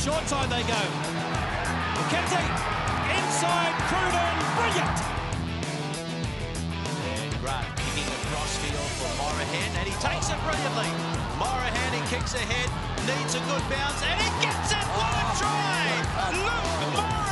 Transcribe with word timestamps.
short 0.00 0.26
side 0.26 0.48
they 0.48 0.62
go. 0.62 0.80
McKenzie, 2.00 2.48
inside, 3.20 3.74
Cruden, 3.84 4.32
brilliant! 4.56 4.98
And 7.04 7.30
Grant 7.44 7.68
kicking 7.76 8.08
across 8.08 8.56
field 8.64 8.90
for 8.96 9.12
Morahan, 9.20 9.70
and 9.76 9.86
he 9.86 9.92
takes 10.00 10.30
it 10.32 10.40
brilliantly. 10.40 10.88
Morahan, 11.36 11.92
he 11.92 12.00
kicks 12.08 12.32
ahead, 12.32 12.70
needs 13.04 13.34
a 13.34 13.40
good 13.40 13.64
bounce, 13.68 14.00
and 14.02 14.16
he 14.24 14.28
gets 14.40 14.72
it! 14.72 14.84
What 14.96 15.12
a 15.20 15.36
try! 15.36 15.92
Luke 16.32 16.94
Morahan! 16.94 17.29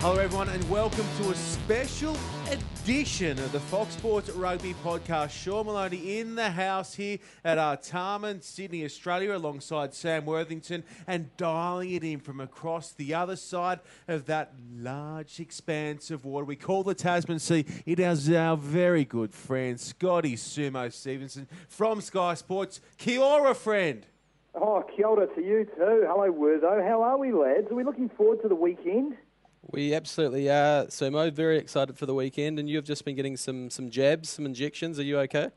Hello, 0.00 0.16
everyone, 0.16 0.48
and 0.48 0.70
welcome 0.70 1.04
to 1.18 1.30
a 1.30 1.34
special 1.34 2.16
edition 2.48 3.38
of 3.38 3.52
the 3.52 3.60
Fox 3.60 3.92
Sports 3.92 4.30
Rugby 4.30 4.72
Podcast. 4.82 5.28
Sean 5.28 5.66
Maloney 5.66 6.18
in 6.18 6.36
the 6.36 6.48
house 6.48 6.94
here 6.94 7.18
at 7.44 7.58
Artarmon, 7.58 8.42
Sydney, 8.42 8.82
Australia, 8.86 9.36
alongside 9.36 9.92
Sam 9.92 10.24
Worthington, 10.24 10.84
and 11.06 11.36
dialing 11.36 11.90
it 11.90 12.02
in 12.02 12.18
from 12.18 12.40
across 12.40 12.92
the 12.92 13.12
other 13.12 13.36
side 13.36 13.80
of 14.08 14.24
that 14.24 14.54
large 14.74 15.38
expanse 15.38 16.10
of 16.10 16.24
water 16.24 16.46
we 16.46 16.56
call 16.56 16.82
the 16.82 16.94
Tasman 16.94 17.38
Sea. 17.38 17.66
It 17.84 18.00
is 18.00 18.32
our 18.32 18.56
very 18.56 19.04
good 19.04 19.34
friend, 19.34 19.78
Scotty 19.78 20.34
Sumo 20.36 20.90
Stevenson 20.90 21.46
from 21.68 22.00
Sky 22.00 22.32
Sports. 22.32 22.80
Kia 22.96 23.20
ora, 23.20 23.54
friend. 23.54 24.06
Oh, 24.54 24.82
kia 24.96 25.06
ora 25.06 25.26
to 25.26 25.42
you 25.42 25.66
too. 25.66 26.06
Hello, 26.08 26.32
Wurzo. 26.32 26.82
How 26.88 27.02
are 27.02 27.18
we, 27.18 27.32
lads? 27.32 27.70
Are 27.70 27.74
we 27.74 27.84
looking 27.84 28.08
forward 28.08 28.40
to 28.40 28.48
the 28.48 28.54
weekend? 28.54 29.18
We 29.62 29.94
absolutely 29.94 30.48
are, 30.48 30.86
Sumo. 30.86 31.32
Very 31.32 31.58
excited 31.58 31.98
for 31.98 32.06
the 32.06 32.14
weekend, 32.14 32.58
and 32.58 32.68
you've 32.68 32.84
just 32.84 33.04
been 33.04 33.14
getting 33.16 33.36
some 33.36 33.70
some 33.70 33.90
jabs, 33.90 34.30
some 34.30 34.46
injections. 34.46 34.98
Are 34.98 35.02
you 35.02 35.18
okay? 35.20 35.50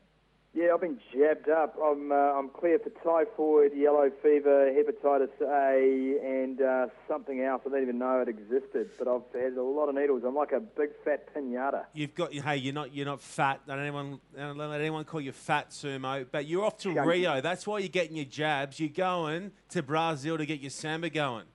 Yeah, 0.56 0.72
I've 0.72 0.80
been 0.80 1.00
jabbed 1.12 1.48
up. 1.48 1.74
I'm 1.82 2.12
uh, 2.12 2.14
I'm 2.14 2.48
clear 2.48 2.78
for 2.78 2.90
typhoid, 3.02 3.72
yellow 3.74 4.10
fever, 4.22 4.70
hepatitis 4.70 5.40
A, 5.40 6.18
and 6.24 6.60
uh, 6.60 6.86
something 7.08 7.40
else. 7.40 7.62
I 7.66 7.70
didn't 7.70 7.82
even 7.82 7.98
know 7.98 8.20
it 8.20 8.28
existed, 8.28 8.90
but 8.96 9.08
I've 9.08 9.22
had 9.34 9.54
a 9.54 9.62
lot 9.62 9.88
of 9.88 9.96
needles. 9.96 10.22
I'm 10.24 10.36
like 10.36 10.52
a 10.52 10.60
big 10.60 10.90
fat 11.04 11.34
pinata. 11.34 11.86
You've 11.92 12.14
got 12.14 12.32
hey, 12.32 12.58
you're 12.58 12.74
not 12.74 12.94
you're 12.94 13.06
not 13.06 13.20
fat. 13.20 13.62
Don't 13.66 13.80
anyone 13.80 14.20
don't 14.36 14.58
let 14.58 14.80
anyone 14.80 15.04
call 15.04 15.22
you 15.22 15.32
fat, 15.32 15.70
Sumo. 15.70 16.24
But 16.30 16.46
you're 16.46 16.64
off 16.64 16.76
to 16.78 16.94
Chunky. 16.94 17.08
Rio. 17.08 17.40
That's 17.40 17.66
why 17.66 17.78
you're 17.78 17.88
getting 17.88 18.16
your 18.16 18.26
jabs. 18.26 18.78
You're 18.78 18.90
going 18.90 19.50
to 19.70 19.82
Brazil 19.82 20.38
to 20.38 20.46
get 20.46 20.60
your 20.60 20.70
samba 20.70 21.10
going. 21.10 21.46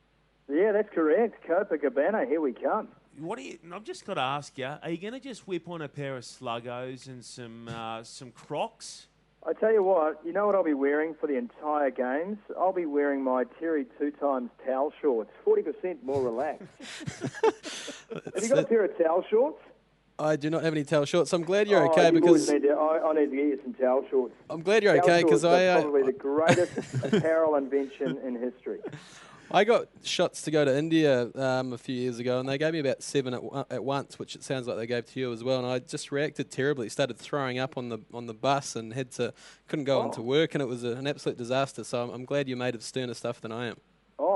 Yeah, 0.49 0.71
that's 0.71 0.89
correct. 0.93 1.45
Copacabana, 1.47 2.27
here 2.27 2.41
we 2.41 2.53
come. 2.53 2.87
What 3.19 3.37
do 3.37 3.43
you? 3.43 3.59
I've 3.73 3.83
just 3.83 4.05
got 4.05 4.15
to 4.15 4.21
ask 4.21 4.57
you: 4.57 4.65
Are 4.65 4.89
you 4.89 4.97
going 4.97 5.13
to 5.13 5.19
just 5.19 5.47
whip 5.47 5.67
on 5.67 5.81
a 5.81 5.87
pair 5.89 6.17
of 6.17 6.23
sluggos 6.23 7.07
and 7.07 7.23
some 7.23 7.67
uh, 7.67 8.03
some 8.03 8.31
Crocs? 8.31 9.07
I 9.47 9.53
tell 9.53 9.71
you 9.71 9.81
what, 9.83 10.19
you 10.25 10.33
know 10.33 10.45
what 10.45 10.55
I'll 10.55 10.65
be 10.65 10.73
wearing 10.73 11.15
for 11.19 11.27
the 11.27 11.37
entire 11.37 11.91
games? 11.91 12.37
I'll 12.59 12.73
be 12.73 12.85
wearing 12.85 13.23
my 13.23 13.45
Terry 13.57 13.85
two 13.97 14.11
times 14.11 14.49
towel 14.65 14.91
shorts, 15.01 15.31
40% 15.47 16.03
more 16.03 16.21
relaxed. 16.21 16.65
Have 18.11 18.43
you 18.43 18.49
got 18.49 18.59
a 18.59 18.63
pair 18.65 18.83
of 18.83 18.97
towel 18.97 19.23
shorts? 19.29 19.61
I 20.19 20.35
do 20.35 20.49
not 20.49 20.63
have 20.63 20.73
any 20.73 20.83
towel 20.83 21.05
shorts. 21.05 21.31
I'm 21.31 21.43
glad 21.43 21.69
you're 21.69 21.81
Oh, 21.85 21.91
okay 21.91 22.07
you 22.07 22.11
because 22.11 22.49
need 22.51 22.63
to, 22.63 22.71
I, 22.71 23.09
I 23.09 23.13
need 23.13 23.29
to 23.29 23.35
get 23.37 23.45
you 23.45 23.59
some 23.63 23.73
towel 23.75 24.03
shorts. 24.09 24.35
I'm 24.49 24.61
glad 24.61 24.83
you're 24.83 24.95
Towel 24.97 25.05
okay 25.05 25.23
because 25.23 25.45
I 25.45 25.67
uh, 25.67 25.81
probably 25.83 26.03
the 26.03 26.11
greatest 26.11 27.03
apparel 27.05 27.55
invention 27.55 28.17
in 28.25 28.35
history. 28.37 28.79
I 29.51 29.63
got 29.63 29.87
shots 30.03 30.43
to 30.43 30.51
go 30.51 30.63
to 30.63 30.77
India 30.77 31.31
um, 31.33 31.73
a 31.73 31.77
few 31.77 31.95
years 31.95 32.19
ago, 32.19 32.39
and 32.39 32.47
they 32.47 32.57
gave 32.59 32.73
me 32.73 32.79
about 32.79 33.01
seven 33.01 33.33
at, 33.33 33.43
one- 33.43 33.65
at 33.71 33.83
once, 33.83 34.19
which 34.19 34.35
it 34.35 34.43
sounds 34.43 34.67
like 34.67 34.77
they 34.77 34.85
gave 34.85 35.05
to 35.07 35.19
you 35.19 35.33
as 35.33 35.43
well. 35.43 35.57
And 35.57 35.65
I 35.67 35.79
just 35.79 36.11
reacted 36.11 36.51
terribly. 36.51 36.87
Started 36.89 37.17
throwing 37.17 37.57
up 37.57 37.75
on 37.75 37.89
the 37.89 37.97
on 38.13 38.27
the 38.27 38.33
bus 38.35 38.75
and 38.75 38.93
had 38.93 39.11
to 39.13 39.33
couldn't 39.67 39.85
go 39.85 40.01
Oh. 40.01 40.05
into 40.05 40.21
work, 40.21 40.53
and 40.53 40.61
it 40.61 40.67
was 40.67 40.83
a, 40.83 40.89
an 40.89 41.07
absolute 41.07 41.37
disaster. 41.37 41.83
So 41.83 42.03
I'm, 42.03 42.09
I'm 42.11 42.25
glad 42.25 42.47
you're 42.47 42.57
made 42.57 42.75
of 42.75 42.83
sterner 42.83 43.15
stuff 43.15 43.41
than 43.41 43.51
I 43.51 43.67
am. 43.67 43.77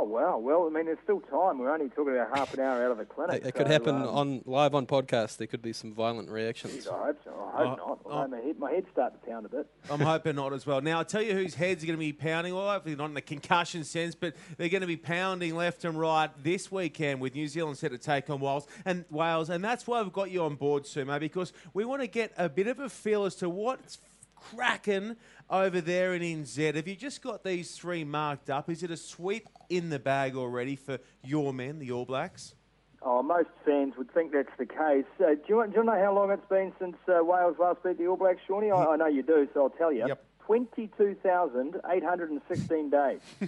Oh 0.04 0.06
wow! 0.06 0.38
Well, 0.38 0.68
I 0.68 0.70
mean, 0.70 0.88
there's 0.88 0.98
still 1.02 1.22
time. 1.22 1.60
We're 1.60 1.72
only 1.74 1.88
talking 1.88 2.10
about 2.14 2.38
half 2.38 2.54
an 2.54 2.60
hour 2.60 2.84
out 2.84 2.92
of 2.92 2.98
the 2.98 3.06
clinic. 3.06 3.42
It, 3.42 3.48
it 3.48 3.56
could 3.56 3.68
happen 3.68 3.96
um, 3.96 4.08
on 4.10 4.42
live 4.46 4.76
on 4.76 4.86
podcast. 4.86 5.38
There 5.38 5.48
could 5.48 5.62
be 5.62 5.72
some 5.72 5.94
violent 5.94 6.30
reactions. 6.30 6.74
geez, 6.74 6.88
I 6.90 7.06
hope 7.06 7.20
so. 7.24 7.32
I 7.32 7.58
hope 7.66 7.80
Oh, 7.82 7.88
not. 7.88 8.00
oh. 8.06 8.12
Although 8.12 8.28
my 8.28 8.38
head, 8.42 8.60
my 8.60 8.72
head's 8.72 8.88
starting 8.92 9.18
to 9.22 9.26
pound 9.26 9.46
a 9.46 9.50
bit. 9.50 9.66
I'm 9.90 10.02
hoping 10.02 10.36
not 10.36 10.52
as 10.52 10.66
well. 10.66 10.82
Now, 10.82 10.98
I'll 10.98 11.06
tell 11.06 11.22
you 11.22 11.34
whose 11.34 11.56
heads 11.56 11.84
are 11.86 11.88
going 11.88 11.98
to 11.98 12.06
be 12.06 12.12
pounding, 12.12 12.54
well, 12.54 12.70
hopefully 12.70 12.98
not 12.98 13.06
in 13.06 13.14
the 13.14 13.22
concussion 13.22 13.86
sense, 13.86 14.14
but 14.14 14.36
they're 14.58 14.68
going 14.68 14.82
to 14.82 14.88
be 14.88 14.98
pounding 14.98 15.56
left 15.56 15.86
and 15.86 15.98
right 15.98 16.30
this 16.44 16.70
weekend 16.70 17.22
with 17.22 17.34
New 17.34 17.48
Zealand 17.48 17.78
set 17.78 17.92
to 17.92 17.98
take 17.98 18.30
on 18.30 18.42
Wales. 18.42 18.68
And 18.84 19.06
Wales, 19.10 19.50
and 19.50 19.64
that's 19.64 19.88
why 19.88 20.02
we've 20.02 20.12
got 20.12 20.30
you 20.32 20.44
on 20.44 20.56
board, 20.56 20.84
Sumo, 20.84 21.18
because 21.18 21.54
we 21.74 21.86
want 21.86 22.02
to 22.02 22.08
get 22.08 22.34
a 22.38 22.50
bit 22.50 22.68
of 22.68 22.80
a 22.80 22.90
feel 22.90 23.24
as 23.24 23.36
to 23.36 23.48
what's 23.50 24.00
cracking 24.36 25.16
over 25.54 25.80
there 25.82 26.16
in 26.16 26.24
NZ. 26.24 26.76
Have 26.76 26.88
you 26.88 26.96
just 26.96 27.22
got 27.22 27.44
these 27.44 27.74
three 27.74 28.04
marked 28.04 28.50
up? 28.50 28.72
Is 28.72 28.82
it 28.82 28.90
a 28.90 28.98
sweep 28.98 29.48
in 29.70 29.92
the 29.92 30.00
bag 30.00 30.36
already 30.36 30.76
for 30.76 30.98
your 31.24 31.54
men, 31.54 31.78
the 31.78 31.92
All 31.92 32.06
Blacks? 32.06 32.56
Oh, 33.04 33.22
most 33.22 33.50
fans 33.64 33.94
would 33.98 34.12
think 34.12 34.32
that's 34.32 34.50
the 34.58 34.66
case. 34.66 35.06
Uh, 35.20 35.36
do, 35.36 35.42
you 35.48 35.58
want, 35.58 35.74
do 35.74 35.80
you 35.80 35.86
know 35.86 35.92
how 35.92 36.16
long 36.16 36.32
it's 36.32 36.50
been 36.50 36.74
since 36.80 36.96
uh, 37.08 37.24
Wales 37.24 37.58
last 37.60 37.84
beat 37.84 38.00
the 38.00 38.08
All 38.08 38.18
Blacks, 38.18 38.40
Shawnee? 38.48 38.72
I, 38.72 38.84
I 38.84 38.96
know 38.96 39.06
you 39.06 39.22
do, 39.22 39.48
so 39.54 39.62
I'll 39.64 39.70
tell 39.70 39.94
you. 39.94 40.08
Yep. 40.08 40.26
22,816 40.48 42.90
days. 42.90 43.20
I 43.42 43.48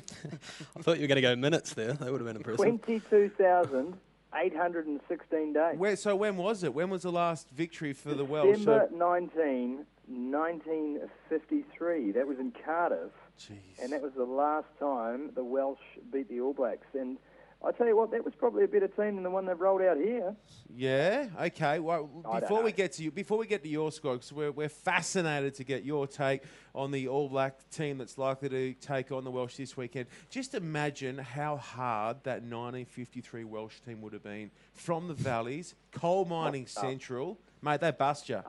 thought 0.81 0.97
you 0.97 1.01
were 1.01 1.07
going 1.07 1.15
to 1.15 1.21
go 1.21 1.35
minutes 1.35 1.73
there. 1.73 1.93
That 1.93 2.11
would 2.11 2.21
have 2.21 2.27
been 2.27 2.37
impressive. 2.37 2.59
22,816 2.59 5.53
days. 5.53 5.77
Where, 5.77 5.95
so 5.95 6.15
when 6.15 6.37
was 6.37 6.63
it? 6.63 6.71
When 6.73 6.91
was 6.91 7.01
the 7.01 7.11
last 7.11 7.49
victory 7.49 7.93
for 7.93 8.13
the 8.13 8.23
Welsh? 8.23 8.59
December 8.59 8.89
19, 8.93 9.87
1953. 10.07 12.11
That 12.11 12.27
was 12.27 12.39
in 12.39 12.51
Cardiff. 12.63 13.11
Jeez. 13.39 13.79
And 13.81 13.91
that 13.91 14.01
was 14.01 14.13
the 14.15 14.23
last 14.25 14.67
time 14.79 15.31
the 15.35 15.43
Welsh 15.43 15.79
beat 16.11 16.29
the 16.29 16.39
All 16.39 16.53
Blacks. 16.53 16.87
And 16.93 17.17
I 17.63 17.71
tell 17.71 17.87
you 17.87 17.97
what, 17.97 18.11
that 18.11 18.23
was 18.23 18.33
probably 18.35 18.63
a 18.63 18.67
better 18.67 18.87
team 18.87 19.15
than 19.15 19.23
the 19.23 19.29
one 19.29 19.45
they've 19.45 19.59
rolled 19.59 19.81
out 19.81 19.97
here. 19.97 20.35
Yeah. 20.75 21.27
Okay. 21.41 21.79
Well, 21.79 22.09
I 22.29 22.41
before 22.41 22.61
we 22.61 22.71
get 22.71 22.91
to 22.93 23.03
you, 23.03 23.11
before 23.11 23.37
we 23.39 23.47
get 23.47 23.63
to 23.63 23.69
your 23.69 23.91
squad, 23.91 24.21
'cause 24.21 24.31
we're 24.31 24.51
we're 24.51 24.69
fascinated 24.69 25.55
to 25.55 25.63
get 25.63 25.83
your 25.83 26.05
take 26.05 26.43
on 26.75 26.91
the 26.91 27.07
All 27.07 27.27
Black 27.27 27.67
team 27.71 27.97
that's 27.97 28.17
likely 28.17 28.49
to 28.49 28.73
take 28.75 29.11
on 29.11 29.23
the 29.23 29.31
Welsh 29.31 29.57
this 29.57 29.75
weekend. 29.75 30.07
Just 30.29 30.53
imagine 30.53 31.17
how 31.17 31.57
hard 31.57 32.17
that 32.23 32.43
1953 32.43 33.43
Welsh 33.45 33.79
team 33.81 34.01
would 34.01 34.13
have 34.13 34.23
been 34.23 34.51
from 34.73 35.07
the 35.07 35.15
valleys, 35.15 35.73
coal 35.91 36.25
mining 36.25 36.67
central, 36.67 37.39
mate. 37.61 37.81
They 37.81 37.91
bust 37.91 38.29
you. 38.29 38.43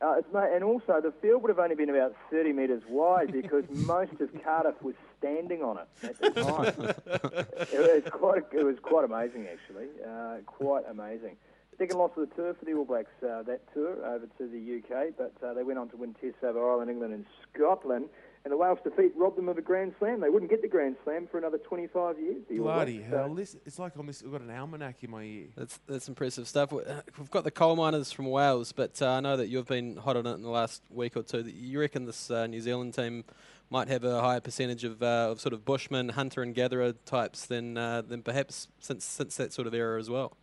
Uh, 0.00 0.14
it's, 0.18 0.28
and 0.32 0.62
also, 0.62 1.00
the 1.00 1.12
field 1.20 1.42
would 1.42 1.48
have 1.48 1.58
only 1.58 1.74
been 1.74 1.90
about 1.90 2.14
30 2.30 2.52
metres 2.52 2.82
wide 2.88 3.32
because 3.32 3.64
most 3.70 4.12
of 4.20 4.30
Cardiff 4.44 4.80
was 4.82 4.94
standing 5.18 5.62
on 5.62 5.78
it 5.78 5.88
at 6.04 6.18
the 6.20 6.30
time. 6.42 6.74
it, 7.72 8.04
was 8.04 8.12
quite, 8.12 8.42
it 8.52 8.64
was 8.64 8.76
quite 8.80 9.04
amazing, 9.04 9.48
actually. 9.50 9.88
Uh, 10.06 10.36
quite 10.46 10.84
amazing. 10.88 11.36
Second 11.78 11.98
loss 11.98 12.10
of 12.16 12.28
the 12.28 12.34
tour 12.34 12.54
for 12.54 12.64
the 12.64 12.74
All 12.74 12.84
Blacks 12.84 13.10
uh, 13.22 13.42
that 13.42 13.60
tour 13.72 14.04
over 14.04 14.26
to 14.38 14.48
the 14.48 14.82
UK, 14.82 15.14
but 15.16 15.32
uh, 15.44 15.54
they 15.54 15.62
went 15.62 15.78
on 15.78 15.88
to 15.90 15.96
win 15.96 16.14
Tests 16.20 16.42
over 16.42 16.58
Ireland, 16.58 16.90
England, 16.90 17.14
and 17.14 17.24
Scotland. 17.52 18.08
And 18.44 18.52
the 18.52 18.56
Wales 18.56 18.78
defeat 18.82 19.12
robbed 19.16 19.36
them 19.36 19.48
of 19.48 19.58
a 19.58 19.62
Grand 19.62 19.92
Slam. 19.98 20.20
They 20.20 20.30
wouldn't 20.30 20.50
get 20.50 20.62
the 20.62 20.68
Grand 20.68 20.96
Slam 21.04 21.26
for 21.30 21.38
another 21.38 21.58
25 21.58 22.18
years. 22.20 22.36
the 22.48 22.58
Bloody 22.58 22.98
Blacks. 22.98 23.10
hell! 23.10 23.26
So- 23.28 23.32
Listen, 23.32 23.60
it's 23.66 23.78
like 23.78 23.96
I'm 23.96 24.06
this, 24.06 24.22
I've 24.24 24.32
got 24.32 24.40
an 24.40 24.50
almanac 24.50 25.02
in 25.02 25.10
my 25.10 25.22
ear. 25.22 25.46
That's 25.56 25.78
that's 25.86 26.08
impressive 26.08 26.48
stuff. 26.48 26.72
We- 26.72 26.84
uh, 26.84 27.02
We've 27.18 27.30
got 27.30 27.44
the 27.44 27.50
coal 27.50 27.76
miners 27.76 28.10
from 28.12 28.26
Wales, 28.26 28.72
but 28.72 29.00
uh, 29.02 29.08
I 29.10 29.20
know 29.20 29.36
that 29.36 29.48
you've 29.48 29.66
been 29.66 29.96
hot 29.96 30.16
on 30.16 30.26
it 30.26 30.34
in 30.34 30.42
the 30.42 30.50
last 30.50 30.82
week 30.90 31.16
or 31.16 31.22
two. 31.22 31.40
You 31.42 31.80
reckon 31.80 32.04
this 32.06 32.30
uh, 32.30 32.46
New 32.46 32.60
Zealand 32.60 32.94
team 32.94 33.24
might 33.70 33.88
have 33.88 34.02
a 34.04 34.20
higher 34.22 34.40
percentage 34.40 34.82
of, 34.84 35.02
uh, 35.02 35.28
of 35.30 35.40
sort 35.42 35.52
of 35.52 35.64
bushman, 35.66 36.08
hunter 36.10 36.40
and 36.42 36.54
gatherer 36.54 36.92
types 37.04 37.44
than 37.44 37.76
uh, 37.76 38.00
than 38.02 38.22
perhaps 38.22 38.68
since 38.78 39.04
since 39.04 39.36
that 39.36 39.52
sort 39.52 39.66
of 39.66 39.74
era 39.74 39.98
as 39.98 40.08
well. 40.08 40.36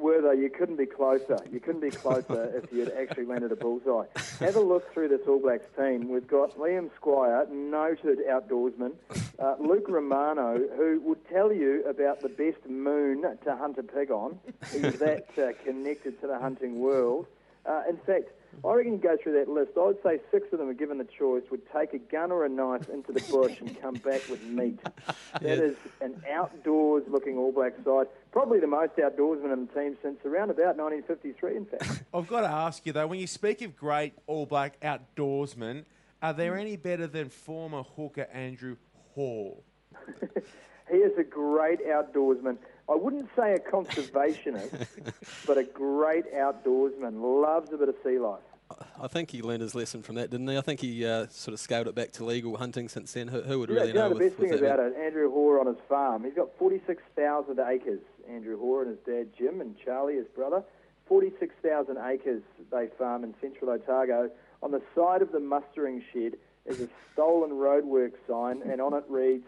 Were 0.00 0.22
they? 0.22 0.40
You 0.40 0.48
couldn't 0.48 0.76
be 0.76 0.86
closer. 0.86 1.38
You 1.52 1.60
couldn't 1.60 1.82
be 1.82 1.90
closer 1.90 2.44
if 2.62 2.72
you 2.72 2.80
had 2.80 2.92
actually 2.92 3.26
landed 3.26 3.52
a 3.52 3.56
bullseye. 3.56 4.06
Have 4.40 4.56
a 4.56 4.60
look 4.60 4.92
through 4.94 5.08
this 5.08 5.20
All 5.28 5.38
Blacks 5.38 5.66
team. 5.76 6.08
We've 6.08 6.26
got 6.26 6.56
Liam 6.56 6.90
Squire, 6.96 7.46
noted 7.50 8.18
outdoorsman, 8.26 8.92
uh, 9.38 9.56
Luke 9.60 9.86
Romano, 9.88 10.58
who 10.76 11.00
would 11.04 11.28
tell 11.28 11.52
you 11.52 11.84
about 11.84 12.20
the 12.20 12.30
best 12.30 12.66
moon 12.66 13.22
to 13.44 13.56
hunt 13.56 13.76
a 13.76 13.82
pig 13.82 14.10
on. 14.10 14.38
He's 14.72 14.98
that 15.00 15.28
uh, 15.36 15.52
connected 15.64 16.18
to 16.22 16.26
the 16.26 16.38
hunting 16.38 16.80
world. 16.80 17.26
Uh, 17.66 17.82
in 17.88 17.98
fact, 17.98 18.30
I 18.64 18.74
reckon 18.74 18.92
you 18.94 18.98
go 18.98 19.16
through 19.22 19.32
that 19.34 19.48
list. 19.48 19.72
I 19.76 19.86
would 19.86 20.02
say 20.02 20.20
six 20.30 20.52
of 20.52 20.58
them, 20.58 20.68
are 20.68 20.74
given 20.74 20.98
the 20.98 21.04
choice, 21.18 21.42
would 21.50 21.62
take 21.72 21.94
a 21.94 21.98
gun 21.98 22.30
or 22.32 22.44
a 22.44 22.48
knife 22.48 22.88
into 22.88 23.12
the 23.12 23.20
bush 23.30 23.60
and 23.60 23.80
come 23.80 23.94
back 23.94 24.22
with 24.28 24.42
meat. 24.44 24.78
That 25.40 25.58
is 25.58 25.76
an 26.02 26.22
outdoors-looking 26.30 27.38
All 27.38 27.52
Black 27.52 27.72
side. 27.84 28.06
Probably 28.32 28.60
the 28.60 28.66
most 28.66 28.92
outdoorsman 28.96 29.52
in 29.52 29.66
the 29.66 29.72
team 29.80 29.96
since 30.02 30.18
around 30.24 30.50
about 30.50 30.76
1953, 30.76 31.56
in 31.56 31.64
fact. 31.66 32.02
I've 32.14 32.26
got 32.26 32.42
to 32.42 32.48
ask 32.48 32.84
you 32.84 32.92
though, 32.92 33.06
when 33.06 33.18
you 33.20 33.26
speak 33.26 33.62
of 33.62 33.76
great 33.76 34.12
All 34.26 34.44
Black 34.46 34.78
outdoorsmen, 34.80 35.84
are 36.22 36.32
there 36.34 36.52
Mm. 36.52 36.60
any 36.60 36.76
better 36.76 37.06
than 37.06 37.30
former 37.30 37.82
hooker 37.82 38.26
Andrew 38.32 38.76
Hore? 39.14 39.62
He 40.90 40.98
is 40.98 41.16
a 41.18 41.24
great 41.24 41.86
outdoorsman. 41.86 42.58
I 42.88 42.94
wouldn't 42.96 43.28
say 43.36 43.54
a 43.54 43.58
conservationist, 43.58 44.86
but 45.46 45.58
a 45.58 45.64
great 45.64 46.32
outdoorsman. 46.34 47.20
Loves 47.42 47.72
a 47.72 47.76
bit 47.76 47.88
of 47.88 47.94
sea 48.04 48.18
life. 48.18 48.40
I 49.00 49.08
think 49.08 49.30
he 49.30 49.42
learned 49.42 49.62
his 49.62 49.74
lesson 49.74 50.02
from 50.02 50.14
that, 50.16 50.30
didn't 50.30 50.46
he? 50.46 50.56
I 50.56 50.60
think 50.60 50.80
he 50.80 51.04
uh, 51.04 51.26
sort 51.28 51.54
of 51.54 51.60
scaled 51.60 51.88
it 51.88 51.94
back 51.94 52.12
to 52.12 52.24
legal 52.24 52.56
hunting 52.56 52.88
since 52.88 53.12
then. 53.12 53.26
Who, 53.28 53.40
who 53.42 53.58
would 53.60 53.68
Yeah, 53.68 53.76
really 53.76 53.88
you 53.88 53.94
know 53.94 54.08
know? 54.08 54.14
the 54.14 54.28
best 54.28 54.38
with 54.38 54.50
thing 54.50 54.58
about 54.58 54.78
it, 54.78 54.94
Andrew 54.96 55.28
Hore 55.30 55.58
on 55.60 55.66
his 55.66 55.76
farm, 55.88 56.22
he's 56.24 56.34
got 56.34 56.56
46,000 56.56 57.58
acres. 57.58 58.00
Andrew 58.28 58.58
Hore 58.58 58.82
and 58.82 58.90
his 58.90 58.98
dad 59.04 59.28
Jim 59.36 59.60
and 59.60 59.76
Charlie, 59.84 60.14
his 60.16 60.26
brother, 60.28 60.62
46,000 61.06 61.96
acres 61.98 62.42
they 62.70 62.86
farm 62.96 63.24
in 63.24 63.34
central 63.40 63.70
Otago. 63.70 64.30
On 64.62 64.70
the 64.70 64.82
side 64.94 65.20
of 65.22 65.32
the 65.32 65.40
mustering 65.40 66.02
shed 66.12 66.34
is 66.66 66.80
a 66.80 66.88
stolen 67.12 67.50
roadwork 67.50 68.12
sign, 68.28 68.62
and 68.62 68.80
on 68.80 68.94
it 68.94 69.04
reads, 69.08 69.46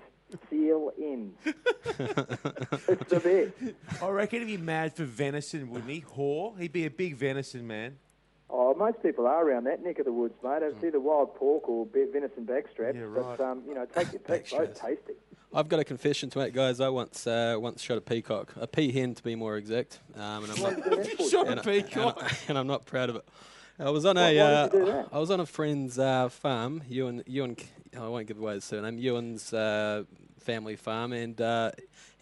Seal 0.50 0.93
ends. 1.00 1.37
it's 1.44 3.11
the 3.11 3.20
best. 3.61 4.02
I 4.02 4.08
reckon 4.08 4.40
he'd 4.40 4.56
be 4.56 4.62
mad 4.62 4.94
for 4.94 5.05
venison, 5.05 5.70
wouldn't 5.70 5.90
he? 5.90 6.00
Hore? 6.00 6.55
He'd 6.58 6.73
be 6.73 6.84
a 6.87 6.90
big 6.90 7.17
venison 7.17 7.67
man. 7.67 7.99
Oh, 8.50 8.75
most 8.75 9.02
people 9.02 9.26
are 9.26 9.46
around 9.49 9.64
that 9.64 9.82
neck 9.82 9.99
of 9.99 10.05
the 10.05 10.12
woods, 10.12 10.34
mate. 10.44 10.62
It's 10.62 10.82
either 10.84 11.00
wild 11.00 11.34
pork 11.37 11.69
or 11.69 11.87
be- 11.87 12.05
venison 12.12 12.44
backstrap. 12.44 12.94
Yeah, 12.94 13.02
right. 13.02 13.37
But, 13.38 13.40
um, 13.40 13.62
you 13.67 13.75
know, 13.75 13.87
take 13.87 14.12
your 14.12 14.20
pick. 14.20 14.50
Both 14.50 14.79
tasty. 14.81 15.14
I've 15.55 15.69
got 15.69 15.81
a 15.81 15.84
confession 15.84 16.31
to 16.31 16.38
make, 16.38 16.55
guys. 16.55 16.81
I 16.81 16.88
once 16.88 17.26
uh, 17.26 17.56
once 17.58 17.82
shot 17.82 17.99
a 17.99 18.00
peacock, 18.00 18.52
a 18.56 18.67
peahen 18.67 19.14
to 19.17 19.23
be 19.23 19.35
more 19.35 19.56
exact, 19.56 20.00
um, 20.17 20.44
and, 20.44 20.52
I'm 20.52 20.61
Why 20.62 20.70
not, 20.70 20.78
you 20.78 20.85
do 20.85 20.96
that 20.96 21.17
for? 21.19 21.28
Shot 21.28 21.49
and, 21.49 21.61
a 21.61 21.62
I- 21.70 21.73
and, 21.75 21.85
peacock. 21.87 22.23
I- 22.23 22.37
and 22.49 22.58
I'm 22.58 22.67
not 22.67 22.87
proud 22.87 23.11
of 23.11 23.17
it. 23.17 23.25
I 23.78 23.90
was 23.90 24.05
on 24.06 24.17
Why- 24.17 24.31
a 24.32 24.38
uh, 24.40 24.69
did 24.69 24.73
you 24.81 24.87
do 24.87 24.93
that? 24.93 25.08
I 25.12 25.19
was 25.19 25.31
on 25.31 25.40
a 25.40 25.46
friend's 25.46 25.99
uh, 25.99 26.28
farm, 26.31 26.82
Ewan 26.88 27.23
Ewan. 27.26 27.56
I 27.99 28.08
won't 28.08 28.26
give 28.26 28.38
away 28.38 28.55
his 28.55 28.64
surname. 28.64 28.99
Ewan's 28.99 29.52
uh, 29.52 30.05
family 30.43 30.77
farm, 30.77 31.12
and 31.12 31.41
uh, 31.41 31.71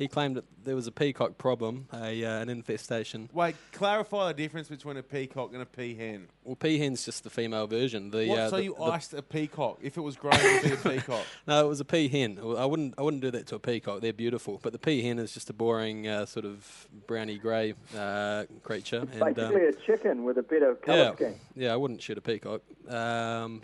he 0.00 0.08
claimed 0.08 0.34
that 0.36 0.44
there 0.64 0.74
was 0.74 0.86
a 0.86 0.92
peacock 0.92 1.36
problem, 1.36 1.86
a 1.92 2.24
uh, 2.24 2.40
an 2.40 2.48
infestation. 2.48 3.28
Wait, 3.34 3.54
clarify 3.72 4.28
the 4.28 4.34
difference 4.34 4.68
between 4.68 4.96
a 4.96 5.02
peacock 5.02 5.52
and 5.52 5.60
a 5.62 5.66
peahen. 5.66 6.22
Well, 6.42 6.56
peahen's 6.56 7.04
just 7.04 7.22
the 7.22 7.28
female 7.30 7.66
version. 7.66 8.10
The, 8.10 8.26
What, 8.26 8.38
uh, 8.38 8.50
so 8.50 8.56
the- 8.56 8.64
you 8.64 8.74
the- 8.78 8.84
iced 8.84 9.12
a 9.12 9.22
peacock. 9.22 9.78
If 9.82 9.98
it 9.98 10.00
was 10.00 10.16
grown, 10.16 10.34
it 10.36 10.62
would 10.62 10.82
be 10.82 10.88
a 10.88 10.92
peacock. 10.96 11.24
No, 11.46 11.64
it 11.64 11.68
was 11.68 11.80
a 11.80 11.84
peahen. 11.84 12.38
I 12.58 12.64
wouldn't. 12.64 12.94
I 12.96 13.02
wouldn't 13.02 13.22
do 13.22 13.30
that 13.30 13.46
to 13.48 13.56
a 13.56 13.58
peacock. 13.58 14.00
They're 14.00 14.12
beautiful, 14.12 14.58
but 14.62 14.72
the 14.72 14.78
peahen 14.78 15.18
is 15.18 15.32
just 15.34 15.50
a 15.50 15.52
boring 15.52 16.08
uh, 16.08 16.24
sort 16.26 16.46
of 16.46 16.88
browny 17.06 17.38
grey 17.38 17.74
uh, 17.96 18.44
creature. 18.62 19.06
And 19.12 19.22
um, 19.22 19.34
Basically 19.34 19.66
a 19.66 19.72
chicken 19.72 20.24
with 20.24 20.38
a 20.38 20.42
bit 20.42 20.62
of 20.62 20.80
colour 20.80 20.98
yeah, 20.98 21.14
scheme. 21.14 21.34
yeah, 21.56 21.72
I 21.74 21.76
wouldn't 21.76 22.00
shoot 22.00 22.16
a 22.16 22.22
peacock. 22.22 22.62
Um, 22.88 23.60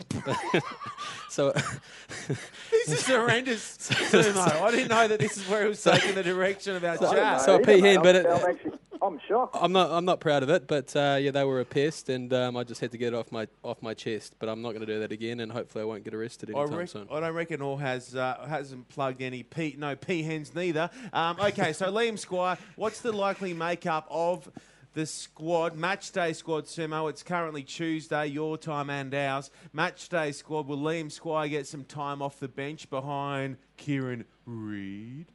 so 1.31 1.53
This 2.71 2.89
is 2.89 3.07
horrendous, 3.07 3.79
Sumo. 3.79 4.63
I 4.63 4.71
didn't 4.71 4.89
know 4.89 5.09
that 5.09 5.19
this 5.21 5.37
is 5.37 5.49
where 5.49 5.63
he 5.63 5.69
was 5.69 5.83
taking 5.83 6.15
the 6.15 6.23
direction 6.27 6.77
of 6.77 6.85
our 6.85 6.97
don't 6.97 7.15
chat. 7.15 7.39
know 7.39 7.45
So 7.45 7.55
a 7.57 7.61
either, 7.61 7.81
mate. 7.83 7.97
I'm- 7.97 8.03
but 8.03 8.15
it- 8.17 8.81
I'm 9.03 9.21
shocked. 9.29 9.55
I'm 9.61 9.73
not. 9.73 9.91
I'm 9.91 10.07
not 10.07 10.21
proud 10.21 10.43
of 10.43 10.49
it. 10.49 10.67
But 10.67 10.97
uh, 10.97 11.19
yeah, 11.21 11.31
they 11.31 11.45
were 11.45 11.61
a 11.61 11.67
pest, 11.67 12.09
and 12.09 12.33
um, 12.33 12.57
I 12.57 12.65
just 12.65 12.81
had 12.81 12.93
to 12.93 12.99
get 12.99 13.09
it 13.13 13.15
off 13.15 13.31
my 13.31 13.47
off 13.63 13.83
my 13.83 13.93
chest. 13.93 14.35
But 14.39 14.49
I'm 14.49 14.63
not 14.63 14.71
going 14.71 14.81
to 14.81 14.87
do 14.87 14.99
that 15.01 15.13
again, 15.13 15.41
and 15.41 15.53
hopefully 15.53 15.83
I 15.83 15.85
won't 15.85 16.03
get 16.03 16.15
arrested 16.15 16.51
I, 16.55 16.59
anytime 16.61 16.79
rec- 16.79 16.89
soon. 16.89 17.07
I 17.11 17.21
don't 17.21 17.35
reckon 17.35 17.61
All 17.61 17.77
has 17.77 18.17
uh, 18.17 18.45
hasn't 18.49 18.89
plugged 18.89 19.21
any 19.21 19.43
pea 19.43 19.77
no 19.79 19.97
peahens 19.97 20.55
neither. 20.55 20.89
Um, 21.13 21.37
okay, 21.39 21.75
so 21.75 21.87
Liam 21.93 22.19
Squire, 22.19 22.57
what's 22.77 23.01
the 23.03 23.13
likely 23.13 23.53
makeup 23.53 24.07
of 24.11 24.51
the 24.95 25.05
squad 25.05 25.77
match 25.77 26.11
day 26.13 26.33
squad? 26.33 26.65
Sumo, 26.65 27.11
it's 27.11 27.23
currently 27.23 27.65
Tuesday, 27.65 28.27
your 28.29 28.57
time 28.57 28.89
and 28.89 29.15
ours. 29.15 29.51
Match 29.75 30.09
day 30.09 30.33
squad. 30.33 30.67
Will 30.69 30.79
Liam 30.79 31.13
Squire 31.13 31.49
get 31.49 31.67
some 31.67 31.85
time 31.85 32.23
off 32.23 32.41
the 32.41 32.49
bench 32.49 32.89
behind 32.89 33.59
Kieran 33.77 34.25
Read? 34.47 35.27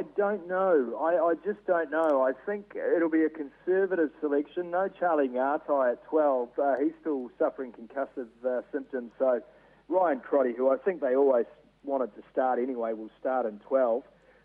I 0.00 0.04
don't 0.16 0.48
know. 0.48 0.96
I, 0.98 1.16
I 1.22 1.34
just 1.44 1.62
don't 1.66 1.90
know. 1.90 2.22
I 2.22 2.32
think 2.46 2.74
it'll 2.74 3.10
be 3.10 3.24
a 3.24 3.28
conservative 3.28 4.08
selection. 4.18 4.70
No 4.70 4.88
Charlie 4.88 5.28
Ngatai 5.28 5.92
at 5.92 6.04
12. 6.06 6.48
Uh, 6.58 6.76
he's 6.82 6.92
still 7.02 7.30
suffering 7.38 7.70
concussive 7.72 8.28
uh, 8.42 8.62
symptoms. 8.72 9.12
So 9.18 9.42
Ryan 9.88 10.20
Crotty, 10.20 10.54
who 10.56 10.70
I 10.70 10.78
think 10.78 11.02
they 11.02 11.14
always 11.14 11.44
wanted 11.84 12.14
to 12.14 12.22
start 12.32 12.58
anyway, 12.58 12.94
will 12.94 13.10
start 13.20 13.44
in 13.44 13.58
12. 13.58 14.02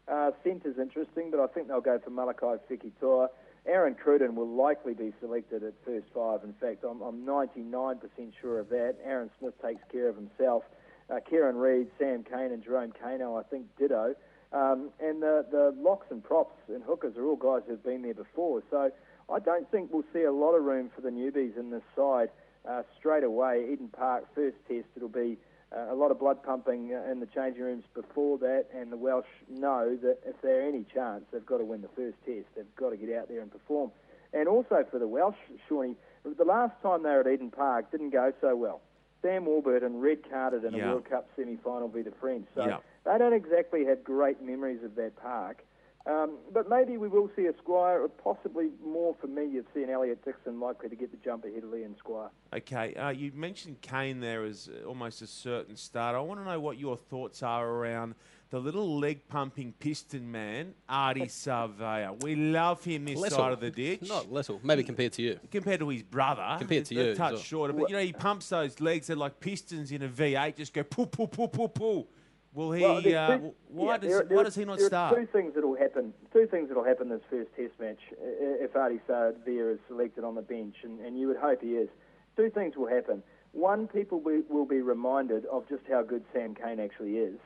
Uh, 0.09 0.31
centre's 0.43 0.77
interesting, 0.77 1.31
but 1.31 1.39
I 1.39 1.47
think 1.47 1.69
they'll 1.69 1.79
go 1.79 1.99
for 2.03 2.11
Malakai 2.11 2.59
Fekitoa. 2.69 3.29
Aaron 3.65 3.95
Cruden 3.95 4.35
will 4.35 4.53
likely 4.53 4.93
be 4.93 5.13
selected 5.21 5.63
at 5.63 5.73
first 5.85 6.07
five. 6.13 6.43
In 6.43 6.51
fact, 6.59 6.83
I'm, 6.83 7.01
I'm 7.01 7.25
99% 7.25 8.01
sure 8.41 8.59
of 8.59 8.67
that. 8.69 8.95
Aaron 9.05 9.29
Smith 9.39 9.53
takes 9.61 9.81
care 9.89 10.09
of 10.09 10.17
himself. 10.17 10.63
Uh, 11.09 11.21
Kieran 11.29 11.55
Read, 11.55 11.87
Sam 11.97 12.25
Cane, 12.25 12.51
and 12.51 12.61
Jerome 12.61 12.91
Kaino, 12.91 13.39
I 13.39 13.43
think, 13.47 13.67
ditto. 13.79 14.15
Um, 14.53 14.89
and 14.99 15.21
the, 15.21 15.45
the 15.51 15.75
locks 15.77 16.07
and 16.09 16.23
props 16.23 16.55
and 16.69 16.83
hookers 16.83 17.17
are 17.17 17.25
all 17.25 17.35
guys 17.35 17.63
who've 17.67 17.83
been 17.83 18.01
there 18.03 18.13
before. 18.13 18.63
So 18.69 18.91
I 19.29 19.39
don't 19.39 19.69
think 19.71 19.91
we'll 19.91 20.05
see 20.13 20.23
a 20.23 20.31
lot 20.31 20.53
of 20.53 20.63
room 20.63 20.89
for 20.95 21.01
the 21.01 21.09
newbies 21.09 21.57
in 21.57 21.71
this 21.71 21.83
side 21.95 22.29
uh, 22.69 22.83
straight 22.97 23.23
away. 23.23 23.67
Eden 23.71 23.89
Park, 23.89 24.25
first 24.33 24.57
test, 24.67 24.85
it'll 24.95 25.09
be 25.09 25.37
uh, 25.75 25.91
a 25.93 25.95
lot 25.95 26.11
of 26.11 26.19
blood 26.19 26.41
pumping 26.43 26.93
uh, 26.93 27.11
in 27.11 27.19
the 27.19 27.25
changing 27.25 27.63
rooms 27.63 27.83
before 27.93 28.37
that. 28.37 28.65
And 28.73 28.91
the 28.91 28.97
Welsh 28.97 29.25
know 29.49 29.97
that 30.01 30.19
if 30.25 30.39
they're 30.41 30.61
any 30.61 30.85
chance, 30.93 31.25
they've 31.33 31.45
got 31.45 31.57
to 31.57 31.65
win 31.65 31.81
the 31.81 31.89
first 31.89 32.17
test. 32.25 32.45
They've 32.55 32.75
got 32.77 32.91
to 32.91 32.97
get 32.97 33.15
out 33.17 33.27
there 33.27 33.41
and 33.41 33.51
perform. 33.51 33.91
And 34.33 34.47
also 34.47 34.85
for 34.89 34.99
the 34.99 35.07
Welsh, 35.07 35.35
Shawnee, 35.67 35.95
the 36.23 36.43
last 36.45 36.73
time 36.81 37.03
they 37.03 37.09
were 37.09 37.21
at 37.21 37.27
Eden 37.27 37.51
Park 37.51 37.91
didn't 37.91 38.11
go 38.11 38.31
so 38.41 38.55
well. 38.55 38.81
Sam 39.21 39.45
Warburton 39.45 39.99
red 39.99 40.29
carded 40.29 40.65
in 40.65 40.73
Yeah. 40.73 40.85
a 40.85 40.87
World 40.91 41.09
Cup 41.09 41.27
semi-final 41.35 41.87
v 41.87 42.01
the 42.03 42.11
French. 42.11 42.47
So 42.53 42.65
Yeah. 42.65 42.77
They 43.05 43.17
don't 43.17 43.33
exactly 43.33 43.85
have 43.85 44.03
great 44.03 44.41
memories 44.41 44.83
of 44.83 44.95
that 44.95 45.15
park. 45.21 45.63
Um, 46.07 46.37
but 46.53 46.69
maybe 46.69 46.97
we 46.97 47.07
will 47.07 47.31
see 47.35 47.47
a 47.47 47.53
Squire, 47.57 48.01
or 48.03 48.09
possibly 48.09 48.69
more 48.85 49.15
for 49.19 49.25
me, 49.25 49.47
you'd 49.47 49.65
see 49.73 49.81
an 49.81 49.89
Elliot 49.89 50.23
Dixon 50.23 50.59
likely 50.59 50.87
to 50.87 50.95
get 50.95 51.09
the 51.09 51.17
jump 51.17 51.45
ahead 51.45 51.63
of 51.63 51.71
Liam 51.71 51.97
Squire. 51.97 52.29
Okay, 52.55 52.93
uh, 52.93 53.09
you 53.09 53.31
mentioned 53.33 53.81
Cane 53.81 54.19
there 54.19 54.43
as 54.43 54.69
uh, 54.69 54.87
almost 54.87 55.23
a 55.23 55.27
certain 55.27 55.75
start. 55.75 56.15
I 56.15 56.19
want 56.19 56.39
to 56.41 56.45
know 56.45 56.59
what 56.59 56.77
your 56.77 56.95
thoughts 56.95 57.41
are 57.41 57.67
around 57.67 58.13
the 58.51 58.59
little 58.59 58.99
leg 58.99 59.27
pumping 59.29 59.73
piston 59.79 60.31
man, 60.31 60.75
Ardie 60.87 61.23
Savea. 61.25 62.21
We 62.23 62.35
love 62.35 62.83
him 62.83 63.05
this 63.05 63.17
Little. 63.19 63.39
side 63.39 63.53
of 63.53 63.59
the 63.59 63.71
ditch. 63.71 64.01
Not 64.07 64.31
little, 64.31 64.59
maybe 64.63 64.83
compared 64.83 65.13
to 65.13 65.23
you. 65.23 65.39
Compared 65.51 65.79
to 65.79 65.89
his 65.89 66.03
brother, 66.03 66.45
Compared 66.59 66.85
to 66.85 66.99
a 66.99 67.03
you, 67.07 67.15
touch 67.15 67.37
so- 67.37 67.41
shorter. 67.41 67.73
But 67.73 67.89
you 67.89 67.95
know, 67.95 68.01
he 68.03 68.13
pumps 68.13 68.49
those 68.49 68.79
legs. 68.79 69.07
They're 69.07 69.15
like 69.15 69.39
pistons 69.39 69.91
in 69.91 70.03
a 70.03 70.07
V8. 70.07 70.55
Just 70.55 70.71
go 70.73 70.83
pull, 70.83 71.07
pull, 71.07 71.27
pull, 71.27 71.47
pull, 71.47 71.69
pull. 71.69 72.07
Will 72.55 72.71
he? 72.71 72.81
Well, 72.83 72.97
uh, 72.97 73.01
two- 73.37 73.55
why 73.67 73.85
yeah, 73.93 73.97
does 73.97 74.09
there- 74.09 74.23
there 74.23 74.35
why 74.37 74.41
are- 74.41 74.45
does 74.45 74.55
he 74.55 74.65
not 74.65 74.77
there 74.79 74.87
start? 74.87 75.13
Are 75.13 75.19
two 75.19 75.25
things 75.27 75.53
that'll 75.53 75.75
happen. 75.75 76.13
Two 76.31 76.47
things 76.47 76.69
that'll 76.69 76.83
happen 76.85 77.09
this 77.09 77.21
first 77.29 77.53
Test 77.55 77.73
match 77.79 77.99
if 78.19 78.73
Ardie 78.73 79.01
Savea 79.07 79.73
is 79.73 79.79
selected 79.87 80.23
on 80.23 80.35
the 80.35 80.41
bench, 80.41 80.75
and, 80.83 80.99
and 81.01 81.19
you 81.19 81.27
would 81.27 81.37
hope 81.37 81.61
he 81.61 81.75
is. 81.75 81.89
Two 82.37 82.49
things 82.49 82.75
will 82.77 82.87
happen. 82.87 83.21
One, 83.51 83.87
people 83.87 84.19
will 84.21 84.41
will 84.49 84.65
be 84.65 84.81
reminded 84.81 85.45
of 85.47 85.67
just 85.67 85.83
how 85.89 86.01
good 86.01 86.23
Sam 86.33 86.55
Cane 86.55 86.79
actually 86.79 87.17
is, 87.17 87.37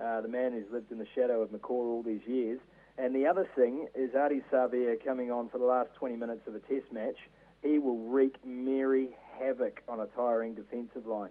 uh, 0.00 0.20
the 0.20 0.28
man 0.28 0.52
who's 0.52 0.70
lived 0.70 0.92
in 0.92 0.98
the 0.98 1.06
shadow 1.14 1.42
of 1.42 1.50
McCaw 1.50 1.70
all 1.70 2.02
these 2.02 2.26
years. 2.26 2.60
And 2.98 3.14
the 3.16 3.26
other 3.26 3.48
thing 3.56 3.88
is 3.94 4.10
Ardie 4.12 4.44
Savea 4.52 5.02
coming 5.04 5.30
on 5.32 5.48
for 5.48 5.58
the 5.58 5.64
last 5.64 5.94
20 5.94 6.14
minutes 6.16 6.46
of 6.46 6.54
a 6.54 6.60
Test 6.60 6.92
match. 6.92 7.16
He 7.62 7.78
will 7.78 7.98
wreak 7.98 8.36
merry 8.44 9.16
havoc 9.38 9.82
on 9.88 9.98
a 10.00 10.06
tiring 10.06 10.54
defensive 10.54 11.06
line. 11.06 11.30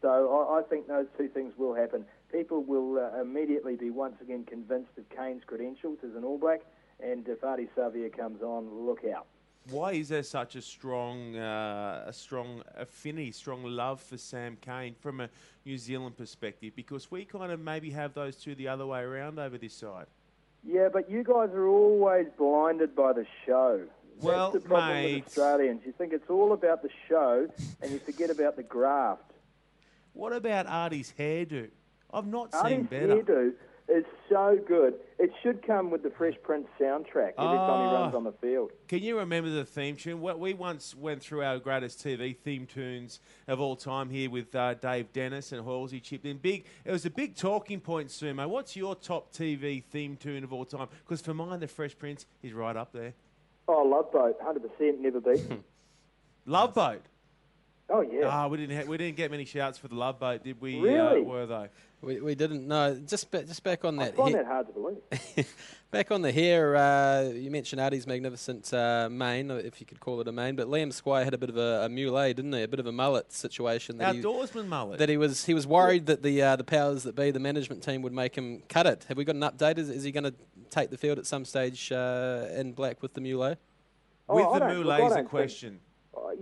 So 0.00 0.08
I, 0.08 0.58
I 0.60 0.62
think 0.62 0.88
those 0.88 1.06
two 1.18 1.28
things 1.28 1.52
will 1.58 1.74
happen. 1.74 2.04
People 2.32 2.62
will 2.62 2.98
uh, 2.98 3.20
immediately 3.20 3.76
be 3.76 3.90
once 3.90 4.14
again 4.22 4.44
convinced 4.44 4.92
of 4.96 5.08
Cane's 5.10 5.42
credentials 5.46 5.98
as 6.02 6.14
an 6.16 6.24
All 6.24 6.38
Black, 6.38 6.62
and 6.98 7.28
if 7.28 7.42
Ardie 7.42 7.68
Savea 7.76 8.16
comes 8.16 8.42
on, 8.42 8.86
look 8.86 9.00
out. 9.04 9.26
Why 9.70 9.92
is 9.92 10.08
there 10.08 10.22
such 10.22 10.56
a 10.56 10.62
strong, 10.62 11.36
uh, 11.36 12.04
a 12.06 12.12
strong 12.12 12.62
affinity, 12.74 13.30
strong 13.32 13.62
love 13.64 14.00
for 14.00 14.16
Sam 14.16 14.56
Cane 14.60 14.96
from 14.98 15.20
a 15.20 15.28
New 15.66 15.76
Zealand 15.76 16.16
perspective? 16.16 16.72
Because 16.74 17.10
we 17.10 17.24
kind 17.26 17.52
of 17.52 17.60
maybe 17.60 17.90
have 17.90 18.14
those 18.14 18.36
two 18.36 18.54
the 18.54 18.66
other 18.66 18.86
way 18.86 19.00
around 19.02 19.38
over 19.38 19.58
this 19.58 19.74
side. 19.74 20.06
Yeah, 20.64 20.88
but 20.92 21.10
you 21.10 21.22
guys 21.22 21.50
are 21.50 21.68
always 21.68 22.26
blinded 22.38 22.96
by 22.96 23.12
the 23.12 23.26
show. 23.46 23.82
Well, 24.20 24.52
That's 24.52 24.64
the 24.64 24.68
problem 24.68 24.94
mate. 24.94 25.14
with 25.16 25.26
Australians. 25.26 25.82
You 25.84 25.92
think 25.92 26.12
it's 26.12 26.30
all 26.30 26.52
about 26.52 26.82
the 26.82 26.90
show, 27.08 27.46
and 27.82 27.92
you 27.92 27.98
forget 27.98 28.30
about 28.30 28.56
the 28.56 28.62
graft. 28.62 29.32
What 30.14 30.32
about 30.32 30.66
Ardie's 30.66 31.12
hairdo? 31.18 31.68
I've 32.12 32.26
not 32.26 32.52
seen 32.52 32.60
Ardie's 32.62 32.86
better. 32.88 33.16
hairdo 33.22 33.52
is 33.88 34.04
so 34.28 34.58
good. 34.66 34.94
It 35.18 35.30
should 35.42 35.66
come 35.66 35.90
with 35.90 36.02
the 36.02 36.10
Fresh 36.10 36.34
Prince 36.42 36.66
soundtrack 36.80 37.32
every 37.36 37.58
time 37.58 37.80
he 37.90 37.94
Ah. 37.96 38.02
runs 38.02 38.14
on 38.14 38.24
the 38.24 38.32
field. 38.32 38.70
Can 38.88 39.00
you 39.02 39.18
remember 39.18 39.50
the 39.50 39.64
theme 39.64 39.96
tune? 39.96 40.20
Well, 40.20 40.38
we 40.38 40.54
once 40.54 40.94
went 40.94 41.22
through 41.22 41.42
our 41.42 41.58
greatest 41.58 42.00
TV 42.02 42.32
theme 42.32 42.66
tunes 42.66 43.20
of 43.48 43.60
all 43.60 43.76
time 43.76 44.08
here 44.08 44.30
with 44.30 44.54
uh, 44.54 44.74
Dave 44.74 45.12
Dennis 45.12 45.52
and 45.52 45.64
Halsey 45.64 46.00
chipped 46.00 46.24
in. 46.24 46.38
Big. 46.38 46.64
It 46.84 46.92
was 46.92 47.04
a 47.04 47.10
big 47.10 47.34
talking 47.34 47.80
point, 47.80 48.08
Sumo. 48.08 48.48
What's 48.48 48.76
your 48.76 48.94
top 48.94 49.32
TV 49.32 49.82
theme 49.82 50.16
tune 50.16 50.44
of 50.44 50.52
all 50.52 50.64
time? 50.64 50.88
Because 51.04 51.20
for 51.20 51.34
mine, 51.34 51.60
The 51.60 51.68
Fresh 51.68 51.98
Prince 51.98 52.26
is 52.42 52.52
right 52.52 52.76
up 52.76 52.92
there. 52.92 53.14
Oh, 53.68 53.82
Love 53.82 54.10
Boat, 54.12 54.38
100% 54.40 54.98
never 55.00 55.20
beaten. 55.20 55.62
Love 56.46 56.74
Boat. 56.74 57.02
Oh 57.90 58.00
yeah. 58.00 58.26
Ah, 58.30 58.46
we 58.48 58.56
didn't 58.56 58.76
ha- 58.76 58.84
we 58.88 58.96
didn't 58.96 59.16
get 59.16 59.30
many 59.30 59.44
shouts 59.44 59.76
for 59.76 59.88
the 59.88 59.94
love 59.94 60.18
boat, 60.18 60.42
did 60.42 60.60
we? 60.60 60.78
Really? 60.78 61.20
Uh, 61.20 61.24
were 61.24 61.46
they? 61.46 61.68
We, 62.00 62.20
we 62.20 62.34
didn't 62.34 62.66
know. 62.66 62.94
Just 63.06 63.30
ba- 63.30 63.42
just 63.44 63.62
back 63.62 63.84
on 63.84 63.96
that. 63.96 64.02
I 64.02 64.06
that. 64.06 64.16
find 64.16 64.28
he- 64.30 64.34
that 64.36 64.46
hard 64.46 64.66
to 64.68 64.72
believe. 64.72 65.54
back 65.90 66.10
on 66.10 66.22
the 66.22 66.32
hair, 66.32 66.74
uh, 66.74 67.22
you 67.34 67.50
mentioned 67.50 67.80
Ardie's 67.80 68.06
magnificent 68.06 68.72
uh, 68.72 69.08
mane, 69.10 69.50
uh, 69.50 69.56
if 69.56 69.78
you 69.78 69.86
could 69.86 70.00
call 70.00 70.20
it 70.20 70.26
a 70.28 70.32
mane, 70.32 70.56
but 70.56 70.68
Liam 70.68 70.90
Squire 70.92 71.24
had 71.24 71.34
a 71.34 71.38
bit 71.38 71.50
of 71.50 71.56
a, 71.58 71.84
a 71.84 71.88
mullet, 71.88 72.36
didn't 72.36 72.52
he? 72.54 72.62
A 72.62 72.68
bit 72.68 72.80
of 72.80 72.86
a 72.86 72.92
mullet 72.92 73.30
situation. 73.32 73.98
That 73.98 74.14
he, 74.14 74.22
mullet. 74.62 74.98
that 74.98 75.08
he 75.10 75.16
was 75.18 75.44
he 75.44 75.52
was 75.52 75.66
worried 75.66 76.06
that 76.06 76.22
the 76.22 76.40
uh, 76.40 76.56
the 76.56 76.64
powers 76.64 77.02
that 77.02 77.14
be, 77.14 77.30
the 77.30 77.40
management 77.40 77.82
team, 77.82 78.00
would 78.02 78.12
make 78.14 78.34
him 78.36 78.62
cut 78.68 78.86
it. 78.86 79.04
Have 79.08 79.18
we 79.18 79.24
got 79.24 79.34
an 79.36 79.42
update? 79.42 79.76
Is, 79.78 79.90
is 79.90 80.02
he 80.02 80.12
going 80.12 80.24
to 80.24 80.34
take 80.70 80.88
the 80.90 80.96
field 80.98 81.18
at 81.18 81.26
some 81.26 81.44
stage 81.44 81.92
uh, 81.92 82.46
in 82.56 82.72
black 82.72 83.02
with 83.02 83.12
the 83.14 83.20
mullet? 83.20 83.58
With 84.28 84.44
Oh, 84.46 84.50
I 84.52 84.58
the 84.58 84.64
don't- 84.66 84.82
mullet 84.84 85.00
is 85.00 85.04
a 85.04 85.08
don't 85.08 85.16
think- 85.18 85.28
question. 85.28 85.74
Uh, 85.74 85.88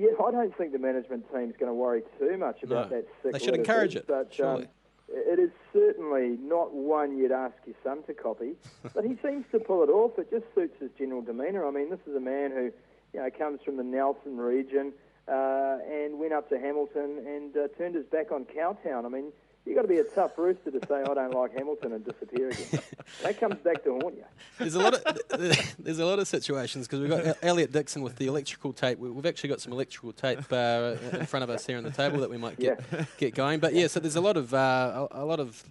yeah, 0.00 0.09
I 0.25 0.30
don't 0.30 0.57
think 0.57 0.73
the 0.73 0.78
management 0.78 1.26
team's 1.33 1.54
going 1.59 1.69
to 1.71 1.75
worry 1.75 2.02
too 2.19 2.38
much 2.38 2.62
about 2.62 2.90
No. 2.90 2.97
that. 2.97 3.07
Sick 3.23 3.33
They 3.33 3.38
should 3.38 3.54
encourage 3.54 3.97
it, 3.97 4.07
But, 4.07 4.33
surely. 4.33 4.62
Um, 4.64 4.69
it 5.12 5.38
is 5.38 5.50
certainly 5.75 6.38
not 6.40 6.73
one 6.73 7.19
you'd 7.19 7.33
ask 7.33 7.54
your 7.66 7.75
son 7.85 8.02
to 8.04 8.14
copy, 8.14 8.54
but 8.95 9.04
he 9.04 9.19
seems 9.23 9.45
to 9.52 9.59
pull 9.59 9.83
it 9.83 9.90
off. 9.90 10.19
It 10.19 10.30
just 10.30 10.47
suits 10.54 10.75
his 10.80 10.90
general 10.97 11.21
demeanour. 11.21 11.66
I 11.66 11.71
mean, 11.71 11.90
this 11.90 11.99
is 12.09 12.14
a 12.16 12.21
man 12.21 12.50
who, 12.52 12.71
you 13.12 13.21
know, 13.21 13.28
comes 13.37 13.61
from 13.62 13.76
the 13.76 13.83
Nelson 13.83 14.38
region 14.38 14.92
uh, 15.28 15.78
and 15.90 16.19
went 16.19 16.33
up 16.33 16.49
to 16.49 16.59
Hamilton 16.59 17.19
and 17.26 17.54
uh, 17.57 17.69
turned 17.76 17.95
his 17.97 18.07
back 18.07 18.33
on 18.33 18.45
Cowtown. 18.47 19.04
I 19.04 19.09
mean, 19.09 19.33
you've 19.66 19.76
got 19.76 19.82
to 19.82 19.88
be 19.88 19.98
a 19.98 20.04
tough 20.04 20.36
rooster 20.38 20.70
to 20.70 20.80
say 20.88 21.02
I 21.02 21.14
don't 21.14 21.32
like 21.34 21.56
Hamilton 21.56 21.92
and 21.92 22.04
disappear 22.04 22.48
again. 22.48 22.80
that 23.22 23.38
comes 23.38 23.56
back 23.56 23.84
to 23.84 23.98
haunt 24.00 24.16
you. 24.16 24.24
There's 24.58 24.74
a 24.74 24.78
lot 24.80 24.94
of 24.94 25.74
there's 25.78 25.98
a 25.98 26.04
lot 26.06 26.18
of 26.18 26.26
situations 26.28 26.86
because 26.86 27.00
we've 27.00 27.10
got 27.10 27.36
Elliot 27.42 27.72
Dixon 27.72 28.02
with 28.02 28.16
the 28.16 28.26
electrical 28.26 28.72
tape. 28.72 28.98
We- 28.98 29.10
We've 29.10 29.26
actually 29.26 29.50
got 29.50 29.60
some 29.60 29.72
electrical 29.72 30.12
tape 30.12 30.40
uh, 30.50 30.96
in 31.12 31.26
front 31.26 31.44
of 31.44 31.50
us 31.50 31.66
here 31.66 31.76
on 31.78 31.84
the 31.84 31.90
table 31.90 32.20
that 32.20 32.30
we 32.30 32.36
might 32.38 32.58
get 32.58 32.80
get 33.18 33.34
going. 33.34 33.60
But 33.60 33.74
yeah, 33.74 33.86
so 33.86 34.00
there's 34.00 34.16
a 34.16 34.20
lot 34.20 34.36
of 34.36 34.54
uh, 34.54 35.08
a, 35.12 35.22
a 35.22 35.24
lot 35.24 35.40
of 35.40 35.62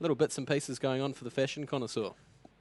little 0.00 0.16
bits 0.16 0.38
and 0.38 0.46
pieces 0.46 0.78
going 0.78 1.00
on 1.02 1.12
for 1.12 1.24
the 1.24 1.30
fashion 1.30 1.66
connoisseur. 1.66 2.10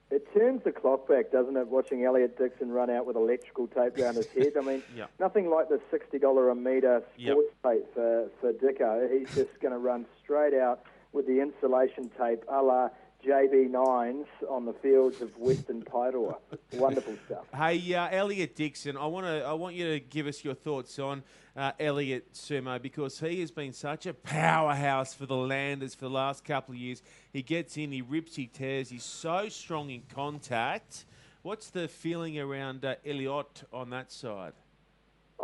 It 0.10 0.28
turns 0.34 0.62
the 0.66 0.74
clock 0.74 1.08
back, 1.08 1.32
doesn't 1.32 1.56
it, 1.56 1.68
watching 1.70 2.04
Elliot 2.04 2.38
Dixon 2.38 2.70
run 2.70 2.90
out 2.90 3.06
with 3.06 3.16
electrical 3.16 3.68
tape 3.68 3.98
around 3.98 4.16
his 4.16 4.28
head? 4.28 4.54
I 4.58 4.62
mean, 4.62 4.84
Yep. 4.94 5.10
nothing 5.22 5.50
like 5.50 5.70
the 5.70 5.80
$60 5.90 6.52
a 6.52 6.56
metre 6.56 7.02
Yep. 7.18 7.32
sports 7.32 7.54
tape 7.64 7.94
for, 7.94 8.28
for 8.42 8.52
Dicko. 8.52 9.10
He's 9.10 9.34
just 9.34 9.58
going 9.62 9.72
to 9.72 9.78
run 9.78 10.06
straight 10.32 10.54
out 10.54 10.84
with 11.12 11.28
the 11.28 11.42
insulation 11.42 12.10
tape 12.18 12.42
a 12.48 12.62
la 12.62 12.88
JB9s 13.28 14.26
on 14.50 14.66
the 14.66 14.72
fields 14.72 15.22
of 15.22 15.38
Western 15.38 15.84
Pairua. 15.84 16.38
Wonderful 16.72 17.16
stuff. 17.26 17.44
Hey, 17.54 17.94
uh, 17.94 18.08
Elliot 18.10 18.56
Dixon, 18.56 18.96
I 18.96 19.08
want 19.08 19.26
to 19.26 19.44
I 19.44 19.52
want 19.52 19.76
you 19.76 19.90
to 19.90 20.00
give 20.00 20.28
us 20.28 20.42
your 20.46 20.54
thoughts 20.54 20.98
on 21.00 21.22
uh, 21.58 21.74
Elliot 21.82 22.34
Sumo 22.34 22.82
because 22.82 23.20
he 23.20 23.42
has 23.42 23.52
been 23.52 23.74
such 23.74 24.06
a 24.06 24.14
powerhouse 24.14 25.14
for 25.14 25.26
the 25.26 25.36
Landers 25.36 25.94
for 25.94 26.06
the 26.06 26.12
last 26.12 26.46
couple 26.46 26.76
of 26.76 26.80
years. 26.80 27.04
He 27.34 27.42
gets 27.42 27.76
in, 27.76 27.92
he 27.92 28.02
rips, 28.02 28.38
he 28.38 28.48
tears. 28.48 28.90
He's 28.90 29.04
so 29.04 29.50
strong 29.50 29.90
in 29.90 30.04
contact. 30.16 31.06
What's 31.42 31.70
the 31.72 31.90
feeling 31.90 32.40
around 32.40 32.86
uh, 32.86 32.96
Elliot 33.06 33.64
on 33.74 33.90
that 33.90 34.14
side? 34.14 34.54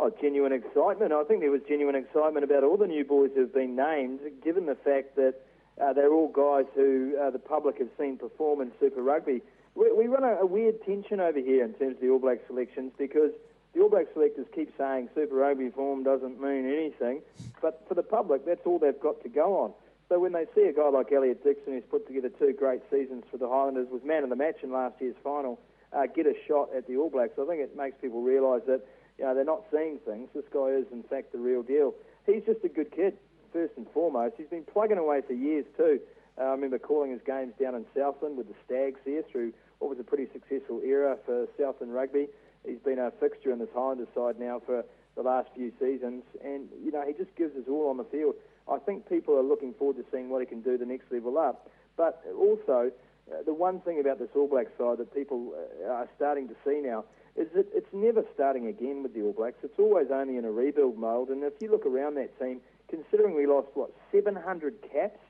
Oh, 0.08 0.14
genuine 0.22 0.52
excitement. 0.52 1.12
I 1.12 1.22
think 1.24 1.40
there 1.40 1.50
was 1.50 1.60
genuine 1.68 1.94
excitement 1.94 2.42
about 2.42 2.64
all 2.64 2.78
the 2.78 2.86
new 2.86 3.04
boys 3.04 3.30
who've 3.34 3.52
been 3.52 3.76
named, 3.76 4.20
given 4.42 4.64
the 4.64 4.74
fact 4.74 5.16
that 5.16 5.34
uh, 5.78 5.92
they're 5.92 6.12
all 6.12 6.28
guys 6.28 6.64
who 6.74 7.14
uh, 7.20 7.30
the 7.30 7.38
public 7.38 7.78
have 7.78 7.90
seen 7.98 8.16
perform 8.16 8.62
in 8.62 8.72
Super 8.80 9.02
Rugby. 9.02 9.42
We, 9.74 9.92
we 9.92 10.06
run 10.06 10.24
a, 10.24 10.36
a 10.40 10.46
weird 10.46 10.82
tension 10.86 11.20
over 11.20 11.38
here 11.38 11.62
in 11.62 11.74
terms 11.74 11.96
of 11.96 12.00
the 12.00 12.08
All 12.08 12.18
Black 12.18 12.38
selections 12.46 12.92
because 12.96 13.32
the 13.74 13.82
All 13.82 13.90
Black 13.90 14.06
selectors 14.14 14.46
keep 14.54 14.72
saying 14.78 15.10
Super 15.14 15.34
Rugby 15.34 15.68
form 15.68 16.04
doesn't 16.04 16.40
mean 16.40 16.64
anything, 16.66 17.20
but 17.60 17.84
for 17.86 17.94
the 17.94 18.02
public, 18.02 18.46
that's 18.46 18.64
all 18.64 18.78
they've 18.78 18.98
got 18.98 19.22
to 19.24 19.28
go 19.28 19.58
on. 19.58 19.74
So 20.08 20.18
when 20.18 20.32
they 20.32 20.46
see 20.54 20.62
a 20.62 20.72
guy 20.72 20.88
like 20.88 21.12
Elliot 21.12 21.44
Dixon, 21.44 21.74
who's 21.74 21.84
put 21.90 22.06
together 22.06 22.30
two 22.30 22.54
great 22.54 22.80
seasons 22.90 23.24
for 23.30 23.36
the 23.36 23.48
Highlanders, 23.48 23.88
was 23.90 24.02
man 24.04 24.22
of 24.24 24.30
the 24.30 24.36
match 24.36 24.62
in 24.62 24.72
last 24.72 24.94
year's 25.00 25.16
final, 25.22 25.60
uh, 25.92 26.06
get 26.06 26.24
a 26.24 26.34
shot 26.46 26.70
at 26.74 26.86
the 26.86 26.96
All 26.96 27.10
Blacks, 27.10 27.38
I 27.38 27.44
think 27.44 27.60
it 27.60 27.76
makes 27.76 27.96
people 28.00 28.22
realise 28.22 28.62
that 28.66 28.80
you 29.18 29.24
know, 29.24 29.34
they're 29.34 29.44
not 29.44 29.64
seeing 29.70 29.98
things. 30.06 30.28
This 30.34 30.44
guy 30.52 30.68
is, 30.68 30.86
in 30.92 31.02
fact, 31.02 31.32
the 31.32 31.38
real 31.38 31.62
deal. 31.62 31.94
He's 32.26 32.44
just 32.44 32.64
a 32.64 32.68
good 32.68 32.92
kid, 32.92 33.14
first 33.52 33.72
and 33.76 33.86
foremost. 33.92 34.34
He's 34.36 34.46
been 34.48 34.64
plugging 34.64 34.98
away 34.98 35.22
for 35.26 35.32
years, 35.32 35.66
too. 35.76 36.00
Uh, 36.38 36.44
I 36.44 36.50
remember 36.50 36.78
calling 36.78 37.10
his 37.10 37.20
games 37.26 37.52
down 37.60 37.74
in 37.74 37.84
Southland 37.96 38.36
with 38.36 38.48
the 38.48 38.54
Stags 38.64 39.00
here 39.04 39.24
through 39.30 39.52
what 39.80 39.90
was 39.90 39.98
a 39.98 40.04
pretty 40.04 40.28
successful 40.32 40.80
era 40.84 41.16
for 41.26 41.46
Southland 41.58 41.92
rugby. 41.92 42.28
He's 42.64 42.78
been 42.78 42.98
a 42.98 43.10
fixture 43.18 43.52
in 43.52 43.58
this 43.58 43.68
Highlanders 43.74 44.08
side 44.14 44.38
now 44.38 44.60
for 44.64 44.84
the 45.16 45.22
last 45.22 45.48
few 45.54 45.72
seasons, 45.80 46.22
and, 46.44 46.68
you 46.84 46.92
know, 46.92 47.04
he 47.04 47.12
just 47.12 47.34
gives 47.34 47.56
us 47.56 47.64
all 47.68 47.88
on 47.90 47.96
the 47.96 48.04
field. 48.04 48.34
I 48.70 48.78
think 48.78 49.08
people 49.08 49.36
are 49.36 49.42
looking 49.42 49.74
forward 49.74 49.96
to 49.96 50.04
seeing 50.12 50.28
what 50.28 50.40
he 50.40 50.46
can 50.46 50.60
do 50.60 50.78
the 50.78 50.86
next 50.86 51.10
level 51.10 51.38
up. 51.38 51.68
But 51.96 52.22
also, 52.38 52.92
uh, 53.30 53.42
the 53.44 53.54
one 53.54 53.80
thing 53.80 53.98
about 53.98 54.20
this 54.20 54.28
All 54.36 54.46
Black 54.46 54.66
side 54.78 54.98
that 54.98 55.12
people 55.12 55.54
uh, 55.56 55.90
are 55.90 56.08
starting 56.16 56.48
to 56.48 56.54
see 56.64 56.80
now 56.80 57.04
is 57.38 57.46
that 57.54 57.66
it's 57.72 57.92
never 57.92 58.24
starting 58.34 58.66
again 58.66 59.02
with 59.02 59.14
the 59.14 59.22
All 59.22 59.32
Blacks. 59.32 59.58
It's 59.62 59.78
always 59.78 60.08
only 60.12 60.36
in 60.36 60.44
a 60.44 60.50
rebuild 60.50 60.98
mode. 60.98 61.28
And 61.28 61.44
if 61.44 61.52
you 61.60 61.70
look 61.70 61.86
around 61.86 62.16
that 62.16 62.36
team, 62.40 62.60
considering 62.88 63.36
we 63.36 63.46
lost, 63.46 63.68
what, 63.74 63.92
700 64.10 64.74
caps 64.92 65.20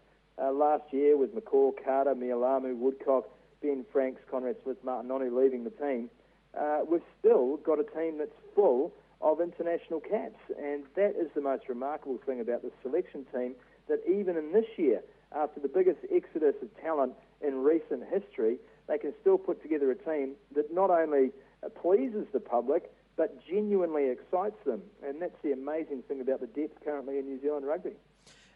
uh, 0.42 0.50
last 0.50 0.84
year 0.90 1.18
with 1.18 1.34
McCaw, 1.34 1.72
Carter, 1.84 2.14
Mealamu, 2.14 2.76
Woodcock, 2.78 3.28
Ben 3.60 3.84
Franks, 3.92 4.22
Conrad 4.30 4.56
Smith, 4.64 4.78
Martin 4.82 5.10
Nonu 5.10 5.36
leaving 5.36 5.64
the 5.64 5.70
team, 5.70 6.08
uh, 6.58 6.80
we've 6.88 7.02
still 7.18 7.58
got 7.58 7.78
a 7.78 7.84
team 7.84 8.16
that's 8.16 8.32
full 8.54 8.92
of 9.20 9.40
international 9.40 10.00
caps. 10.00 10.40
And 10.58 10.84
that 10.96 11.14
is 11.20 11.28
the 11.34 11.42
most 11.42 11.68
remarkable 11.68 12.18
thing 12.24 12.40
about 12.40 12.62
this 12.62 12.72
selection 12.82 13.26
team, 13.34 13.54
that 13.88 14.00
even 14.08 14.38
in 14.38 14.52
this 14.52 14.66
year, 14.78 15.02
after 15.36 15.60
the 15.60 15.68
biggest 15.68 15.98
exodus 16.10 16.54
of 16.62 16.68
talent 16.80 17.12
in 17.42 17.62
recent 17.62 18.02
history, 18.10 18.56
they 18.86 18.96
can 18.96 19.12
still 19.20 19.36
put 19.36 19.60
together 19.60 19.90
a 19.90 19.94
team 19.94 20.32
that 20.54 20.72
not 20.72 20.88
only 20.88 21.32
pleases 21.80 22.26
the 22.32 22.40
public, 22.40 22.90
but 23.16 23.44
genuinely 23.46 24.08
excites 24.08 24.62
them. 24.64 24.82
And 25.06 25.20
that's 25.20 25.40
the 25.42 25.52
amazing 25.52 26.02
thing 26.08 26.20
about 26.20 26.40
the 26.40 26.46
depth 26.46 26.84
currently 26.84 27.18
in 27.18 27.26
New 27.26 27.40
Zealand 27.40 27.66
rugby. 27.66 27.92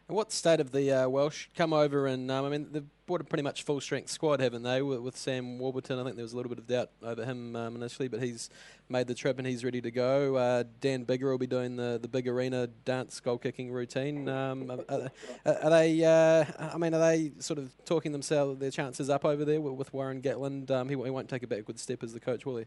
And 0.08 0.16
what 0.16 0.32
state 0.32 0.60
of 0.60 0.72
the 0.72 0.90
uh, 0.92 1.08
Welsh 1.08 1.48
come 1.56 1.72
over 1.72 2.06
and 2.06 2.30
um, 2.30 2.44
I 2.44 2.48
mean 2.48 2.68
they've 2.72 2.84
brought 3.06 3.20
a 3.20 3.24
pretty 3.24 3.42
much 3.42 3.62
full 3.62 3.80
strength 3.80 4.10
squad, 4.10 4.40
haven't 4.40 4.62
they? 4.62 4.82
With, 4.82 5.00
with 5.00 5.16
Sam 5.16 5.58
Warburton, 5.58 5.98
I 5.98 6.04
think 6.04 6.16
there 6.16 6.24
was 6.24 6.32
a 6.32 6.36
little 6.36 6.50
bit 6.50 6.58
of 6.58 6.66
doubt 6.66 6.90
over 7.02 7.24
him 7.24 7.54
um, 7.54 7.76
initially, 7.76 8.08
but 8.08 8.20
he's 8.20 8.50
made 8.88 9.06
the 9.06 9.14
trip 9.14 9.38
and 9.38 9.46
he's 9.46 9.64
ready 9.64 9.80
to 9.80 9.90
go. 9.90 10.36
Uh, 10.36 10.64
Dan 10.80 11.06
Biggar 11.06 11.30
will 11.30 11.38
be 11.38 11.46
doing 11.46 11.76
the, 11.76 11.98
the 12.02 12.08
big 12.08 12.26
arena 12.26 12.66
dance 12.84 13.20
goal 13.20 13.38
kicking 13.38 13.70
routine. 13.70 14.28
Um, 14.28 14.70
are, 14.70 15.10
are, 15.46 15.54
are 15.62 15.70
they? 15.70 16.04
Uh, 16.04 16.44
I 16.58 16.78
mean, 16.78 16.94
are 16.94 17.00
they 17.00 17.32
sort 17.38 17.58
of 17.58 17.72
talking 17.84 18.12
themselves 18.12 18.58
their 18.58 18.70
chances 18.70 19.08
up 19.08 19.24
over 19.24 19.44
there 19.44 19.60
with, 19.60 19.74
with 19.74 19.94
Warren 19.94 20.20
Gatland? 20.20 20.70
Um, 20.70 20.88
he, 20.88 20.94
he 20.96 21.10
won't 21.10 21.28
take 21.28 21.42
a 21.42 21.46
backward 21.46 21.78
step 21.78 22.02
as 22.02 22.12
the 22.12 22.20
coach, 22.20 22.44
will 22.44 22.58
he? 22.58 22.64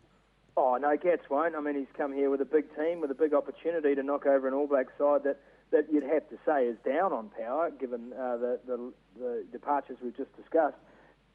Oh, 0.57 0.77
no, 0.77 0.95
Gats 0.95 1.29
won't. 1.29 1.53
I 1.53 1.59
mean, 1.59 1.75
he's 1.75 1.91
come 1.97 2.13
here 2.13 2.29
with 2.29 2.39
a 2.39 2.45
big 2.45 2.73
team, 2.77 3.01
with 3.01 3.11
a 3.11 3.15
big 3.15 3.33
opportunity 3.33 3.93
to 3.93 4.03
knock 4.03 4.25
over 4.25 4.47
an 4.47 4.53
All 4.53 4.67
Black 4.67 4.87
side 4.97 5.23
that, 5.25 5.41
that 5.71 5.91
you'd 5.91 6.03
have 6.03 6.29
to 6.29 6.37
say 6.45 6.65
is 6.65 6.77
down 6.85 7.11
on 7.11 7.29
power, 7.37 7.71
given 7.71 8.13
uh, 8.13 8.37
the, 8.37 8.59
the, 8.65 8.93
the 9.19 9.45
departures 9.51 9.97
we've 10.01 10.15
just 10.15 10.33
discussed. 10.37 10.77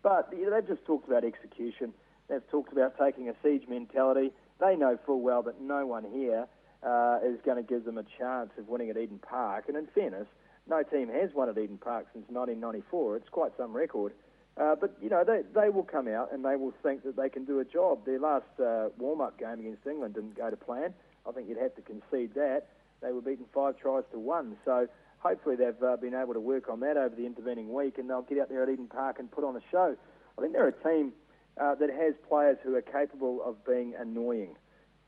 But 0.03 0.31
you 0.33 0.49
know, 0.49 0.57
they've 0.57 0.67
just 0.67 0.87
talked 0.87 1.07
about 1.07 1.25
execution. 1.25 1.93
They've 2.29 2.49
talked 2.51 2.73
about 2.73 2.99
taking 2.99 3.29
a 3.29 3.35
siege 3.43 3.69
mentality. 3.69 4.33
They 4.59 4.75
know 4.77 4.99
full 5.05 5.21
well 5.21 5.43
that 5.43 5.61
no 5.61 5.87
one 5.87 6.05
here 6.05 6.47
uh, 6.83 7.19
is 7.23 7.39
going 7.45 7.59
to 7.59 7.63
give 7.63 7.85
them 7.85 7.99
a 7.99 8.05
chance 8.19 8.51
of 8.57 8.69
winning 8.69 8.89
at 8.89 8.97
Eden 8.97 9.19
Park. 9.19 9.67
And 9.69 9.77
in 9.77 9.87
fairness, 9.95 10.29
no 10.67 10.83
team 10.83 11.09
has 11.09 11.31
won 11.35 11.51
at 11.51 11.59
Eden 11.59 11.77
Park 11.77 12.07
since 12.15 12.25
1994. 12.29 13.17
It's 13.17 13.29
quite 13.29 13.53
some 13.59 13.77
record. 13.77 14.13
Uh, 14.61 14.77
but, 14.79 14.95
you 15.01 15.09
know, 15.09 15.25
they, 15.25 15.41
they 15.55 15.71
will 15.71 15.85
come 15.85 16.07
out 16.07 16.33
and 16.33 16.45
they 16.45 16.55
will 16.55 16.75
think 16.83 17.03
that 17.03 17.17
they 17.17 17.31
can 17.31 17.47
do 17.47 17.61
a 17.61 17.65
job. 17.65 18.05
Their 18.05 18.21
last 18.21 18.45
uh, 18.63 18.91
warm-up 18.99 19.39
game 19.39 19.59
against 19.61 19.87
England 19.87 20.15
didn't 20.15 20.37
go 20.37 20.51
to 20.51 20.57
plan. 20.57 20.93
I 21.27 21.33
think 21.33 21.49
you'd 21.49 21.57
have 21.59 21.75
to 21.77 21.83
concede 21.83 22.35
that. 22.35 22.65
They 23.01 23.13
were 23.13 23.23
beaten 23.23 23.47
five 23.55 23.79
tries 23.79 24.05
to 24.13 24.19
one. 24.19 24.57
So 24.67 24.87
hopefully 25.21 25.57
they've 25.57 25.83
uh, 25.83 25.97
been 25.97 26.15
able 26.15 26.35
to 26.35 26.41
work 26.41 26.69
on 26.69 26.81
that 26.81 26.99
over 26.99 27.17
the 27.17 27.25
intervening 27.25 27.73
week 27.73 27.97
and 27.97 28.11
they'll 28.11 28.21
get 28.21 28.39
out 28.39 28.51
there 28.51 28.63
at 28.63 28.69
Eden 28.69 28.89
Park 28.89 29.19
and 29.19 29.31
put 29.31 29.45
on 29.45 29.57
a 29.57 29.61
show. 29.71 29.97
I 30.37 30.41
think 30.43 30.53
they're 30.53 30.69
a 30.69 30.73
team 30.73 31.13
uh, 31.59 31.75
that 31.77 31.89
has 31.89 32.15
players 32.29 32.59
who 32.63 32.75
are 32.75 32.83
capable 32.83 33.43
of 33.43 33.65
being 33.65 33.95
annoying. 33.99 34.57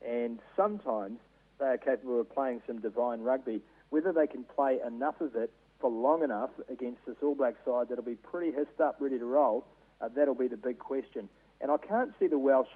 And 0.03 0.39
sometimes 0.55 1.19
they 1.59 1.65
are 1.65 1.77
capable 1.77 2.19
of 2.19 2.33
playing 2.33 2.63
some 2.65 2.79
divine 2.79 3.21
rugby. 3.21 3.61
Whether 3.91 4.11
they 4.11 4.25
can 4.25 4.45
play 4.45 4.79
enough 4.85 5.21
of 5.21 5.35
it 5.35 5.53
for 5.83 5.91
long 5.91 6.23
enough 6.23 6.49
against 6.71 7.05
this 7.05 7.17
All 7.21 7.35
Black 7.35 7.55
side 7.65 7.89
that'll 7.89 8.05
be 8.05 8.15
pretty 8.15 8.55
hissed 8.55 8.79
up, 8.81 8.95
ready 9.01 9.19
to 9.19 9.25
roll, 9.25 9.65
uh, 9.99 10.07
that'll 10.15 10.33
be 10.33 10.47
the 10.47 10.55
big 10.55 10.79
question. 10.79 11.27
And 11.59 11.69
I 11.69 11.75
can't 11.75 12.13
see 12.21 12.27
the 12.27 12.39
Welsh 12.39 12.69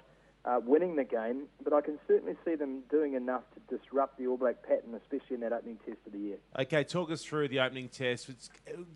uh, 0.44 0.60
winning 0.62 0.94
the 0.94 1.04
game, 1.04 1.44
but 1.64 1.72
I 1.72 1.80
can 1.80 1.98
certainly 2.06 2.34
see 2.44 2.54
them 2.54 2.82
doing 2.90 3.14
enough 3.14 3.44
to 3.54 3.76
disrupt 3.78 4.18
the 4.18 4.26
All 4.26 4.36
Black 4.36 4.62
pattern, 4.62 4.94
especially 4.94 5.36
in 5.36 5.40
that 5.40 5.54
opening 5.54 5.78
test 5.86 5.96
of 6.06 6.12
the 6.12 6.18
year. 6.18 6.36
Okay, 6.58 6.84
talk 6.84 7.10
us 7.10 7.24
through 7.24 7.48
the 7.48 7.60
opening 7.60 7.88
test. 7.88 8.28
It's- 8.28 8.50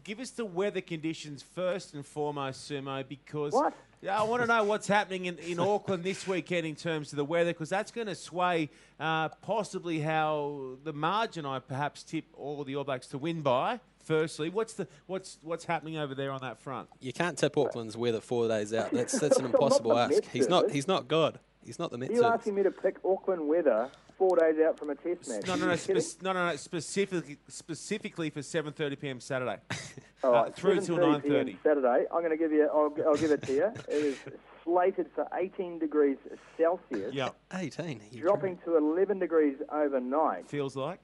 Give 0.04 0.20
us 0.20 0.28
the 0.30 0.44
weather 0.44 0.82
conditions 0.82 1.42
first 1.42 1.94
and 1.94 2.04
foremost, 2.04 2.70
Sumo, 2.70 3.08
because 3.08 3.54
What? 3.54 3.72
Yeah, 4.02 4.20
I 4.20 4.24
want 4.24 4.42
to 4.42 4.48
know 4.48 4.64
what's 4.64 4.88
happening 4.88 5.26
in, 5.26 5.38
in 5.38 5.58
Auckland 5.60 6.02
this 6.02 6.26
weekend 6.26 6.66
in 6.66 6.74
terms 6.74 7.12
of 7.12 7.16
the 7.16 7.24
weather, 7.24 7.52
because 7.52 7.68
that's 7.70 7.92
going 7.92 8.08
to 8.08 8.16
sway 8.16 8.68
uh, 9.00 9.28
possibly 9.28 10.00
how 10.00 10.76
the 10.84 10.92
margin 10.92 11.46
I 11.46 11.60
perhaps 11.60 12.02
tip 12.02 12.24
all 12.36 12.62
the 12.64 12.76
All 12.76 12.84
Blacks 12.84 13.06
to 13.08 13.18
win 13.18 13.40
by. 13.42 13.80
Firstly, 14.02 14.48
what's 14.48 14.74
the 14.74 14.86
what's 15.06 15.38
what's 15.42 15.64
happening 15.64 15.96
over 15.96 16.14
there 16.14 16.30
on 16.30 16.40
that 16.40 16.58
front? 16.58 16.88
You 17.00 17.12
can't 17.12 17.38
tip 17.38 17.56
Auckland's 17.56 17.96
weather 17.96 18.20
four 18.20 18.48
days 18.48 18.74
out. 18.74 18.90
That's 18.92 19.18
that's 19.18 19.38
an 19.38 19.46
impossible 19.46 19.96
ask. 19.98 20.24
He's 20.32 20.48
not 20.48 20.70
he's 20.70 20.88
not 20.88 21.08
God. 21.08 21.38
He's 21.64 21.78
not 21.78 21.90
the 21.92 21.98
Met 21.98 22.10
Are 22.10 22.12
you 22.12 22.20
service. 22.22 22.38
asking 22.40 22.54
me 22.56 22.62
to 22.64 22.70
pick 22.72 22.96
Auckland 23.04 23.46
weather 23.48 23.88
four 24.18 24.36
days 24.36 24.56
out 24.66 24.78
from 24.78 24.90
a 24.90 24.96
test 24.96 25.28
match? 25.28 25.46
No, 25.46 25.54
no, 25.54 25.66
no, 25.66 25.72
you 25.72 25.78
kidding? 25.78 26.02
no, 26.22 26.32
no, 26.32 26.48
no, 26.48 26.56
specifically 26.56 27.38
specifically 27.48 28.30
for 28.30 28.40
7:30 28.40 29.00
p.m. 29.00 29.20
Saturday. 29.20 29.58
All 30.24 30.34
uh, 30.34 30.50
through 30.50 30.80
till 30.80 30.96
7:30 30.98 31.22
p.m. 31.22 31.46
9:30. 31.46 31.56
Saturday. 31.62 32.04
I'm 32.12 32.20
going 32.20 32.30
to 32.30 32.36
give 32.36 32.52
you. 32.52 32.68
I'll, 32.72 32.92
I'll 33.06 33.16
give 33.16 33.30
it 33.30 33.42
to 33.44 33.52
you. 33.52 33.66
It 33.88 33.94
is 33.94 34.18
slated 34.64 35.06
for 35.14 35.26
18 35.34 35.78
degrees 35.78 36.16
Celsius, 36.56 37.12
Yeah, 37.12 37.30
18. 37.52 38.00
You're 38.12 38.22
dropping 38.28 38.58
to 38.64 38.76
11 38.76 39.18
degrees 39.18 39.56
overnight 39.72 40.48
feels 40.48 40.76
like. 40.76 41.00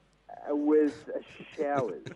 With 0.49 1.09
showers. 1.57 2.03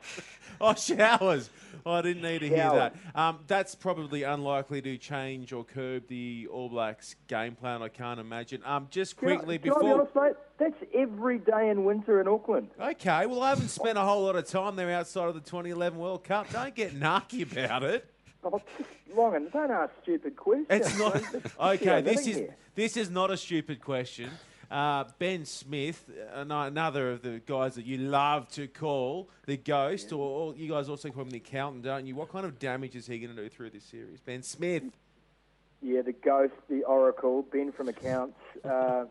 Oh, 0.61 0.75
showers. 0.75 1.49
Oh, 1.85 1.93
I 1.93 2.01
didn't 2.03 2.21
need 2.21 2.39
to 2.39 2.47
hear 2.47 2.69
that. 2.71 2.95
Um, 3.15 3.39
that's 3.47 3.73
probably 3.75 4.21
unlikely 4.23 4.81
to 4.83 4.97
change 4.97 5.51
or 5.51 5.65
curb 5.65 6.07
the 6.07 6.47
All 6.49 6.69
Blacks 6.69 7.15
game 7.27 7.55
plan. 7.55 7.81
I 7.81 7.89
can't 7.89 8.19
imagine. 8.19 8.61
Um, 8.63 8.87
just 8.91 9.17
Can 9.17 9.29
I- 9.29 9.35
quickly 9.35 9.57
can 9.57 9.71
I 9.71 9.73
be 9.73 9.79
before. 9.81 9.93
honest, 10.01 10.15
mate? 10.15 10.33
That's 10.59 10.75
every 10.93 11.39
day 11.39 11.69
in 11.69 11.83
winter 11.83 12.21
in 12.21 12.27
Auckland. 12.29 12.69
Okay, 12.79 13.25
well, 13.25 13.41
I 13.41 13.49
haven't 13.49 13.69
spent 13.69 13.97
a 13.97 14.01
whole 14.03 14.23
lot 14.23 14.35
of 14.37 14.45
time 14.47 14.75
there 14.77 14.91
outside 14.91 15.27
of 15.27 15.33
the 15.33 15.41
2011 15.41 15.97
World 15.99 16.23
Cup. 16.23 16.49
Don't 16.51 16.73
get 16.75 16.97
narky 16.97 17.51
about 17.51 17.83
it. 17.83 18.05
Oh, 18.43 18.61
Longan, 19.17 19.51
don't 19.51 19.71
ask 19.71 19.91
stupid 20.03 20.35
questions. 20.37 20.67
It's 20.69 20.97
not 20.97 21.21
okay. 21.75 22.01
This 22.01 22.27
is 22.27 22.35
here. 22.37 22.55
this 22.75 22.95
is 22.95 23.09
not 23.09 23.31
a 23.31 23.37
stupid 23.37 23.81
question. 23.81 24.29
Uh, 24.73 25.03
ben 25.19 25.45
Smith, 25.45 26.09
another 26.33 27.11
of 27.11 27.21
the 27.21 27.39
guys 27.45 27.75
that 27.75 27.85
you 27.85 27.99
love 27.99 28.47
to 28.47 28.67
call 28.67 29.29
the 29.45 29.55
ghost, 29.55 30.11
or, 30.11 30.17
or 30.17 30.55
you 30.55 30.67
guys 30.67 30.89
also 30.89 31.11
call 31.11 31.21
him 31.21 31.29
the 31.29 31.37
accountant, 31.37 31.83
don't 31.83 32.07
you? 32.07 32.15
What 32.15 32.29
kind 32.29 32.43
of 32.43 32.57
damage 32.57 32.95
is 32.95 33.05
he 33.05 33.19
going 33.19 33.35
to 33.35 33.39
do 33.43 33.49
through 33.49 33.69
this 33.69 33.83
series? 33.83 34.19
Ben 34.19 34.41
Smith. 34.41 34.81
Yeah, 35.83 36.01
the 36.01 36.11
ghost, 36.13 36.53
the 36.71 36.81
oracle, 36.85 37.43
Ben 37.51 37.71
from 37.71 37.87
accounts. 37.87 38.37
Uh, 38.63 39.05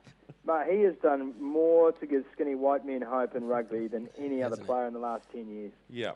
but 0.46 0.66
he 0.66 0.80
has 0.80 0.94
done 1.02 1.34
more 1.38 1.92
to 1.92 2.06
give 2.06 2.24
skinny 2.32 2.54
white 2.54 2.86
men 2.86 3.02
hope 3.02 3.36
in 3.36 3.44
rugby 3.44 3.86
than 3.86 4.08
any 4.18 4.42
other 4.42 4.52
Hasn't 4.52 4.60
he? 4.60 4.66
player 4.66 4.86
in 4.86 4.94
the 4.94 4.98
last 4.98 5.24
10 5.30 5.46
years. 5.48 5.72
Yeah. 5.90 6.12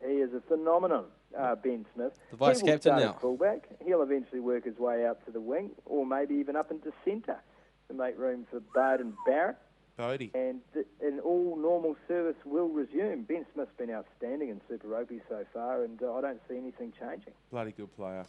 He 0.00 0.12
is 0.14 0.32
a 0.32 0.40
phenomenon, 0.42 1.06
uh, 1.36 1.56
Ben 1.56 1.84
Smith. 1.92 2.12
The 2.30 2.36
vice 2.36 2.60
he 2.60 2.62
will 2.62 2.72
captain 2.74 2.98
start 2.98 3.02
now. 3.02 3.18
fullback. 3.20 3.68
He'll 3.84 4.02
eventually 4.02 4.40
work 4.40 4.64
his 4.64 4.78
way 4.78 5.04
out 5.04 5.24
to 5.26 5.32
the 5.32 5.40
wing, 5.40 5.72
or 5.86 6.06
maybe 6.06 6.36
even 6.36 6.54
up 6.54 6.70
into 6.70 6.92
centre 7.04 7.40
to 7.88 7.94
make 7.94 8.18
room 8.18 8.46
for 8.50 8.60
Beauden 8.60 9.14
Barrett. 9.26 9.56
Bodie. 9.96 10.30
And 10.34 10.60
th- 10.74 10.86
and 11.00 11.18
all 11.20 11.56
normal 11.56 11.96
service 12.06 12.36
will 12.44 12.68
resume. 12.68 13.22
Ben 13.22 13.44
Smith's 13.52 13.72
been 13.76 13.90
outstanding 13.90 14.48
in 14.48 14.60
Super 14.68 14.86
Rugby 14.86 15.20
so 15.28 15.44
far, 15.52 15.82
and 15.82 16.00
uh, 16.00 16.14
I 16.14 16.20
don't 16.20 16.40
see 16.48 16.56
anything 16.56 16.92
changing. 16.98 17.32
Bloody 17.50 17.72
good 17.72 17.94
player. 17.96 18.24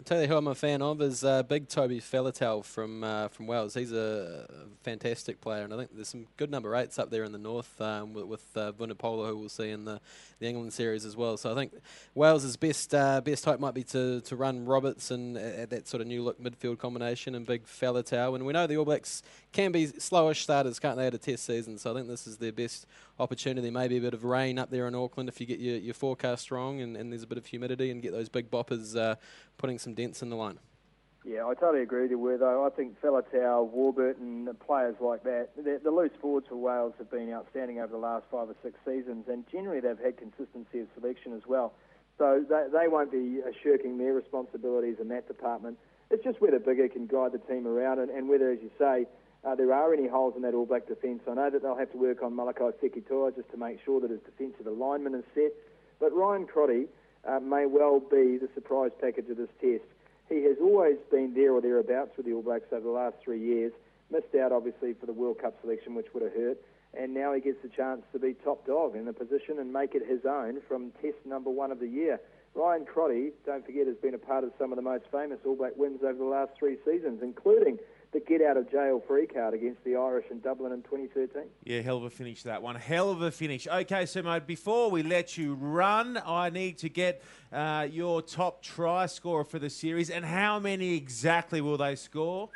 I'll 0.00 0.04
tell 0.04 0.22
you 0.22 0.28
who 0.28 0.36
I'm 0.36 0.46
a 0.46 0.54
fan 0.54 0.80
of 0.80 1.02
is 1.02 1.24
uh, 1.24 1.42
Big 1.42 1.68
Toby 1.68 2.00
Faletau 2.00 2.64
from 2.64 3.04
uh, 3.04 3.28
from 3.28 3.46
Wales. 3.46 3.74
He's 3.74 3.92
a 3.92 4.48
fantastic 4.82 5.42
player, 5.42 5.62
and 5.62 5.74
I 5.74 5.76
think 5.76 5.90
there's 5.94 6.08
some 6.08 6.26
good 6.38 6.50
number 6.50 6.74
eights 6.74 6.98
up 6.98 7.10
there 7.10 7.22
in 7.22 7.32
the 7.32 7.38
north 7.38 7.78
um, 7.82 8.14
with, 8.14 8.24
with 8.24 8.56
uh, 8.56 8.72
Vunipola, 8.72 9.28
who 9.28 9.36
we'll 9.36 9.50
see 9.50 9.68
in 9.68 9.84
the, 9.84 10.00
the 10.38 10.48
England 10.48 10.72
series 10.72 11.04
as 11.04 11.18
well. 11.18 11.36
So 11.36 11.52
I 11.52 11.54
think 11.54 11.74
Wales' 12.14 12.56
best 12.56 12.94
uh, 12.94 13.20
best 13.20 13.44
hope 13.44 13.60
might 13.60 13.74
be 13.74 13.82
to, 13.84 14.22
to 14.22 14.36
run 14.36 14.64
Robertson 14.64 15.36
at, 15.36 15.54
at 15.54 15.70
that 15.70 15.86
sort 15.86 16.00
of 16.00 16.06
new 16.06 16.22
look 16.22 16.42
midfield 16.42 16.78
combination 16.78 17.34
and 17.34 17.44
Big 17.44 17.66
Faletau. 17.66 18.34
And 18.34 18.46
we 18.46 18.54
know 18.54 18.66
the 18.66 18.78
All 18.78 18.86
Blacks 18.86 19.22
can 19.52 19.70
be 19.70 19.88
slowish 19.88 20.40
starters, 20.40 20.78
can't 20.78 20.96
they, 20.96 21.08
at 21.08 21.14
a 21.14 21.18
test 21.18 21.44
season? 21.44 21.76
So 21.76 21.90
I 21.90 21.94
think 21.94 22.08
this 22.08 22.26
is 22.26 22.38
their 22.38 22.52
best 22.52 22.86
opportunity. 23.20 23.70
Maybe 23.70 23.98
a 23.98 24.00
bit 24.00 24.14
of 24.14 24.24
rain 24.24 24.58
up 24.58 24.70
there 24.70 24.88
in 24.88 24.94
Auckland 24.94 25.28
if 25.28 25.40
you 25.40 25.46
get 25.46 25.60
your, 25.60 25.76
your 25.76 25.94
forecast 25.94 26.50
wrong 26.50 26.80
and, 26.80 26.96
and 26.96 27.12
there's 27.12 27.22
a 27.22 27.26
bit 27.26 27.38
of 27.38 27.46
humidity 27.46 27.90
and 27.90 28.02
get 28.02 28.12
those 28.12 28.28
big 28.28 28.50
boppers 28.50 28.96
uh, 28.96 29.16
putting 29.58 29.78
some 29.78 29.94
dents 29.94 30.22
in 30.22 30.30
the 30.30 30.36
line. 30.36 30.58
Yeah, 31.22 31.44
I 31.46 31.52
totally 31.52 31.82
agree 31.82 32.02
with 32.02 32.12
you, 32.12 32.38
though 32.38 32.64
I 32.64 32.70
think 32.70 32.98
Faletau, 33.02 33.68
Warburton, 33.70 34.48
players 34.66 34.96
like 35.00 35.22
that, 35.24 35.50
the, 35.54 35.78
the 35.84 35.90
loose 35.90 36.12
forwards 36.18 36.46
for 36.48 36.56
Wales 36.56 36.94
have 36.96 37.10
been 37.10 37.30
outstanding 37.30 37.78
over 37.78 37.92
the 37.92 37.98
last 37.98 38.24
five 38.30 38.48
or 38.48 38.56
six 38.62 38.78
seasons, 38.86 39.26
and 39.28 39.44
generally 39.52 39.80
they've 39.80 39.98
had 39.98 40.16
consistency 40.16 40.80
of 40.80 40.88
selection 40.98 41.34
as 41.34 41.42
well. 41.46 41.74
So 42.16 42.42
they, 42.48 42.64
they 42.72 42.88
won't 42.88 43.12
be 43.12 43.40
uh, 43.46 43.50
shirking 43.62 43.98
their 43.98 44.14
responsibilities 44.14 44.96
in 44.98 45.08
that 45.08 45.28
department. 45.28 45.78
It's 46.10 46.24
just 46.24 46.40
whether 46.40 46.58
Biggar 46.58 46.90
can 46.90 47.06
guide 47.06 47.32
the 47.32 47.38
team 47.38 47.66
around, 47.66 47.98
and, 47.98 48.10
and 48.10 48.26
whether, 48.26 48.50
as 48.50 48.58
you 48.62 48.70
say, 48.78 49.06
uh, 49.44 49.54
there 49.54 49.72
are 49.72 49.94
any 49.94 50.06
holes 50.06 50.34
in 50.36 50.42
that 50.42 50.54
All 50.54 50.66
Black 50.66 50.86
defence. 50.86 51.22
I 51.28 51.34
know 51.34 51.48
that 51.48 51.62
they'll 51.62 51.76
have 51.76 51.92
to 51.92 51.98
work 51.98 52.22
on 52.22 52.32
Malakai 52.32 52.74
Fekitoa 52.74 53.34
just 53.34 53.50
to 53.50 53.56
make 53.56 53.78
sure 53.84 54.00
that 54.00 54.10
his 54.10 54.20
defensive 54.20 54.66
alignment 54.66 55.16
is 55.16 55.24
set. 55.34 55.52
But 55.98 56.14
Ryan 56.14 56.46
Crotty 56.46 56.86
uh, 57.26 57.40
may 57.40 57.66
well 57.66 58.00
be 58.00 58.36
the 58.36 58.48
surprise 58.54 58.90
package 59.00 59.30
of 59.30 59.38
this 59.38 59.48
test. 59.60 59.84
He 60.28 60.44
has 60.44 60.56
always 60.60 60.96
been 61.10 61.34
there 61.34 61.52
or 61.52 61.60
thereabouts 61.60 62.16
with 62.16 62.26
the 62.26 62.32
All 62.32 62.42
Blacks 62.42 62.66
over 62.72 62.82
the 62.82 62.90
last 62.90 63.16
three 63.24 63.40
years. 63.40 63.72
Missed 64.10 64.34
out, 64.40 64.52
obviously, 64.52 64.94
for 64.94 65.06
the 65.06 65.12
World 65.12 65.38
Cup 65.38 65.54
selection, 65.62 65.94
which 65.94 66.06
would 66.12 66.22
have 66.22 66.34
hurt. 66.34 66.58
And 66.92 67.14
now 67.14 67.32
he 67.32 67.40
gets 67.40 67.62
the 67.62 67.68
chance 67.68 68.02
to 68.12 68.18
be 68.18 68.34
top 68.34 68.66
dog 68.66 68.96
in 68.96 69.04
the 69.04 69.12
position 69.12 69.58
and 69.58 69.72
make 69.72 69.94
it 69.94 70.02
his 70.06 70.24
own 70.26 70.60
from 70.68 70.92
test 71.00 71.16
number 71.24 71.50
one 71.50 71.70
of 71.70 71.78
the 71.78 71.86
year. 71.86 72.20
Ryan 72.54 72.84
Crotty, 72.84 73.30
don't 73.46 73.64
forget, 73.64 73.86
has 73.86 73.96
been 73.96 74.14
a 74.14 74.18
part 74.18 74.42
of 74.42 74.52
some 74.58 74.72
of 74.72 74.76
the 74.76 74.82
most 74.82 75.04
famous 75.12 75.38
All 75.46 75.54
Black 75.54 75.76
wins 75.76 76.00
over 76.02 76.18
the 76.18 76.24
last 76.24 76.50
three 76.58 76.76
seasons, 76.84 77.20
including 77.22 77.78
the 78.12 78.20
get 78.20 78.42
out 78.42 78.56
of 78.56 78.70
jail 78.70 79.02
free 79.06 79.26
card 79.26 79.54
against 79.54 79.82
the 79.84 79.94
Irish 79.94 80.26
in 80.30 80.40
Dublin 80.40 80.72
in 80.72 80.82
2013. 80.82 81.42
Yeah, 81.64 81.80
hell 81.80 81.98
of 81.98 82.04
a 82.04 82.10
finish 82.10 82.42
that 82.42 82.60
one. 82.60 82.74
Hell 82.74 83.10
of 83.10 83.22
a 83.22 83.30
finish. 83.30 83.68
Okay, 83.68 84.06
so 84.06 84.22
mate, 84.22 84.46
before 84.46 84.90
we 84.90 85.02
let 85.02 85.38
you 85.38 85.54
run, 85.54 86.20
I 86.24 86.50
need 86.50 86.78
to 86.78 86.88
get 86.88 87.22
uh, 87.52 87.86
your 87.90 88.20
top 88.22 88.62
try 88.62 89.06
scorer 89.06 89.44
for 89.44 89.58
the 89.58 89.70
series, 89.70 90.10
and 90.10 90.24
how 90.24 90.58
many 90.58 90.96
exactly 90.96 91.60
will 91.60 91.76
they 91.76 91.94
score? 91.94 92.48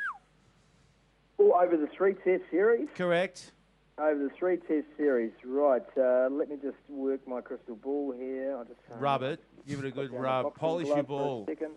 Oh, 1.39 1.51
over 1.51 1.77
the 1.77 1.87
three 1.95 2.15
test 2.15 2.43
series? 2.51 2.87
Correct. 2.95 3.51
Over 3.97 4.25
the 4.25 4.29
three 4.37 4.57
test 4.57 4.87
series, 4.97 5.31
right. 5.45 5.83
Uh, 5.97 6.27
let 6.29 6.49
me 6.49 6.57
just 6.61 6.75
work 6.89 7.25
my 7.25 7.39
crystal 7.39 7.75
ball 7.75 8.13
here. 8.17 8.57
I'll 8.57 8.65
just 8.65 8.79
uh, 8.91 8.97
Rub 8.97 9.23
it. 9.23 9.41
Give 9.65 9.79
it 9.79 9.85
a 9.85 9.91
good 9.91 10.11
rub. 10.11 10.53
Polish 10.55 10.87
your 10.87 11.01
glove 11.03 11.45
for 11.47 11.53
a 11.53 11.55
ball. 11.55 11.69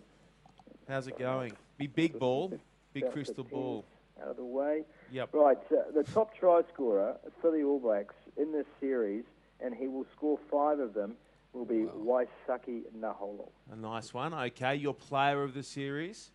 How's 0.87 1.07
it 1.07 1.17
going? 1.17 1.53
Be 1.77 1.87
big 1.87 2.19
ball. 2.19 2.59
Big 2.93 3.11
crystal 3.11 3.43
ball. 3.43 3.85
Out 4.21 4.29
of 4.29 4.37
the 4.37 4.43
way. 4.43 4.83
Yep. 5.11 5.29
Right, 5.33 5.57
uh, 5.71 5.91
the 5.95 6.03
top 6.03 6.35
try 6.35 6.61
scorer 6.73 7.15
for 7.41 7.51
the 7.51 7.63
All 7.63 7.79
Blacks 7.79 8.15
in 8.37 8.51
this 8.51 8.65
series, 8.79 9.23
and 9.61 9.73
he 9.73 9.87
will 9.87 10.05
score 10.15 10.37
five 10.51 10.79
of 10.79 10.93
them, 10.93 11.15
will 11.53 11.65
be 11.65 11.85
Waisake 11.97 12.83
Naholo. 12.97 13.49
A 13.71 13.75
nice 13.75 14.13
one. 14.13 14.33
Okay, 14.33 14.75
your 14.75 14.93
player 14.93 15.43
of 15.43 15.53
the 15.53 15.63
series. 15.63 16.31